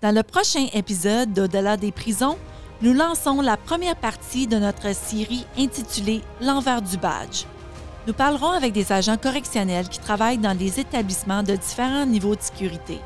Dans 0.00 0.14
le 0.14 0.22
prochain 0.22 0.66
épisode 0.72 1.34
d'Au-delà 1.34 1.76
des 1.76 1.92
prisons, 1.92 2.38
nous 2.80 2.94
lançons 2.94 3.42
la 3.42 3.58
première 3.58 3.96
partie 3.96 4.46
de 4.46 4.56
notre 4.56 4.94
série 4.94 5.44
intitulée 5.58 6.22
L'envers 6.40 6.80
du 6.80 6.96
badge. 6.96 7.44
Nous 8.06 8.14
parlerons 8.14 8.52
avec 8.52 8.72
des 8.72 8.92
agents 8.92 9.18
correctionnels 9.18 9.90
qui 9.90 9.98
travaillent 9.98 10.38
dans 10.38 10.56
des 10.56 10.80
établissements 10.80 11.42
de 11.42 11.54
différents 11.54 12.06
niveaux 12.06 12.34
de 12.34 12.40
sécurité. 12.40 12.98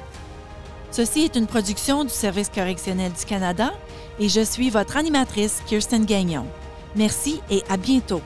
Ceci 0.93 1.23
est 1.23 1.35
une 1.35 1.49
production 1.49 2.05
du 2.05 2.11
Service 2.11 2.49
correctionnel 2.49 3.11
du 3.13 3.25
Canada 3.25 3.73
et 4.21 4.29
je 4.29 4.41
suis 4.41 4.71
votre 4.71 4.97
animatrice 4.97 5.61
Kirsten 5.67 6.05
Gagnon. 6.05 6.47
Merci 6.95 7.41
et 7.51 7.65
à 7.69 7.77
bientôt. 7.77 8.23